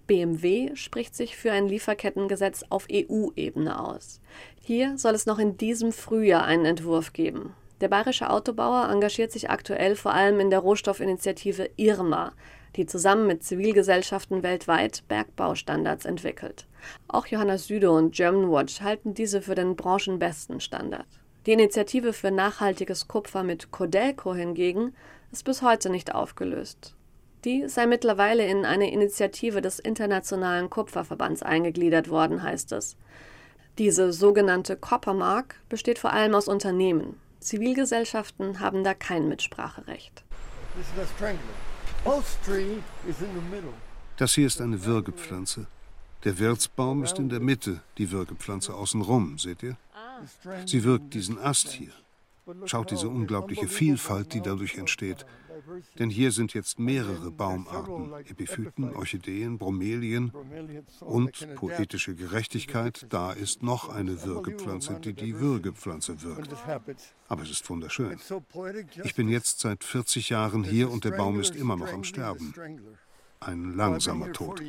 BMW 0.08 0.74
spricht 0.74 1.14
sich 1.14 1.36
für 1.36 1.52
ein 1.52 1.68
Lieferkettengesetz 1.68 2.64
auf 2.68 2.88
EU-Ebene 2.90 3.78
aus. 3.78 4.20
Hier 4.60 4.98
soll 4.98 5.14
es 5.14 5.26
noch 5.26 5.38
in 5.38 5.56
diesem 5.56 5.92
Frühjahr 5.92 6.42
einen 6.42 6.64
Entwurf 6.64 7.12
geben. 7.12 7.52
Der 7.80 7.88
bayerische 7.88 8.30
Autobauer 8.30 8.88
engagiert 8.90 9.30
sich 9.30 9.50
aktuell 9.50 9.94
vor 9.94 10.12
allem 10.12 10.40
in 10.40 10.50
der 10.50 10.58
Rohstoffinitiative 10.58 11.70
IRMA, 11.76 12.32
die 12.76 12.86
zusammen 12.86 13.26
mit 13.26 13.44
Zivilgesellschaften 13.44 14.42
weltweit 14.42 15.04
Bergbaustandards 15.08 16.04
entwickelt. 16.04 16.66
Auch 17.06 17.26
Johannes 17.26 17.66
Süde 17.66 17.90
und 17.90 18.14
German 18.14 18.50
Watch 18.50 18.80
halten 18.80 19.14
diese 19.14 19.42
für 19.42 19.54
den 19.54 19.76
branchenbesten 19.76 20.60
Standard. 20.60 21.06
Die 21.46 21.52
Initiative 21.52 22.12
für 22.12 22.30
nachhaltiges 22.30 23.08
Kupfer 23.08 23.42
mit 23.42 23.70
Codelco 23.70 24.34
hingegen 24.34 24.94
ist 25.32 25.44
bis 25.44 25.62
heute 25.62 25.88
nicht 25.88 26.14
aufgelöst. 26.14 26.94
Die 27.44 27.68
sei 27.68 27.86
mittlerweile 27.86 28.44
in 28.44 28.64
eine 28.64 28.90
Initiative 28.92 29.60
des 29.60 29.78
Internationalen 29.78 30.68
Kupferverbands 30.68 31.42
eingegliedert 31.42 32.10
worden, 32.10 32.42
heißt 32.42 32.72
es. 32.72 32.96
Diese 33.78 34.12
sogenannte 34.12 34.76
Coppermark 34.76 35.54
besteht 35.68 36.00
vor 36.00 36.12
allem 36.12 36.34
aus 36.34 36.48
Unternehmen. 36.48 37.16
Zivilgesellschaften 37.40 38.60
haben 38.60 38.84
da 38.84 38.94
kein 38.94 39.28
Mitspracherecht. 39.28 40.24
Das 44.16 44.34
hier 44.34 44.46
ist 44.46 44.60
eine 44.60 44.84
Würgepflanze. 44.84 45.66
Der 46.24 46.38
Wirtsbaum 46.38 47.04
ist 47.04 47.18
in 47.18 47.28
der 47.28 47.40
Mitte, 47.40 47.80
die 47.96 48.10
Würgepflanze 48.10 48.74
außenrum, 48.74 49.38
seht 49.38 49.62
ihr? 49.62 49.76
Sie 50.66 50.82
wirkt 50.82 51.14
diesen 51.14 51.38
Ast 51.38 51.68
hier. 51.70 51.92
Schaut 52.64 52.90
diese 52.90 53.08
unglaubliche 53.08 53.68
Vielfalt, 53.68 54.32
die 54.34 54.40
dadurch 54.40 54.76
entsteht. 54.76 55.26
Denn 55.98 56.10
hier 56.10 56.32
sind 56.32 56.54
jetzt 56.54 56.78
mehrere 56.78 57.30
Baumarten, 57.30 58.12
Epiphyten, 58.26 58.94
Orchideen, 58.94 59.58
Bromelien 59.58 60.32
und 61.00 61.54
poetische 61.56 62.14
Gerechtigkeit, 62.14 63.06
da 63.10 63.32
ist 63.32 63.62
noch 63.62 63.88
eine 63.88 64.22
Würgepflanze, 64.24 65.00
die 65.00 65.12
die 65.12 65.38
Würgepflanze 65.38 66.22
wirkt. 66.22 66.54
Aber 67.28 67.42
es 67.42 67.50
ist 67.50 67.68
wunderschön. 67.68 68.18
Ich 69.04 69.14
bin 69.14 69.28
jetzt 69.28 69.60
seit 69.60 69.84
40 69.84 70.30
Jahren 70.30 70.64
hier 70.64 70.90
und 70.90 71.04
der 71.04 71.12
Baum 71.12 71.40
ist 71.40 71.54
immer 71.54 71.76
noch 71.76 71.92
am 71.92 72.04
Sterben. 72.04 72.54
Ein 73.40 73.76
langsamer 73.76 74.32
Tod. 74.32 74.62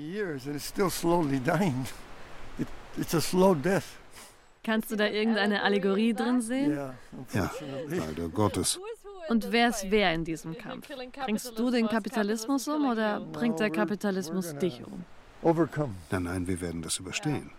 Kannst 4.63 4.91
du 4.91 4.95
da 4.95 5.08
irgendeine 5.08 5.63
Allegorie 5.63 6.13
drin 6.13 6.41
sehen? 6.41 6.72
Ja, 7.34 7.52
leider 7.88 8.28
Gottes. 8.30 8.80
Und 9.30 9.52
wer 9.52 9.69
ist 9.69 9.86
wer 9.89 10.13
in 10.13 10.26
diesem 10.26 10.58
Kampf? 10.58 10.89
Bringst 11.26 11.58
du 11.58 11.69
den 11.69 11.88
Kapitalismus 11.88 12.67
um 12.67 12.89
oder 12.89 13.19
bringt 13.19 13.60
der 13.60 13.69
Kapitalismus 13.69 14.56
dich 14.58 14.84
um? 14.84 15.06
Nein, 15.41 16.24
nein, 16.24 16.48
wir 16.48 16.60
werden 16.62 16.82
das 16.82 16.98
überstehen. 16.98 17.52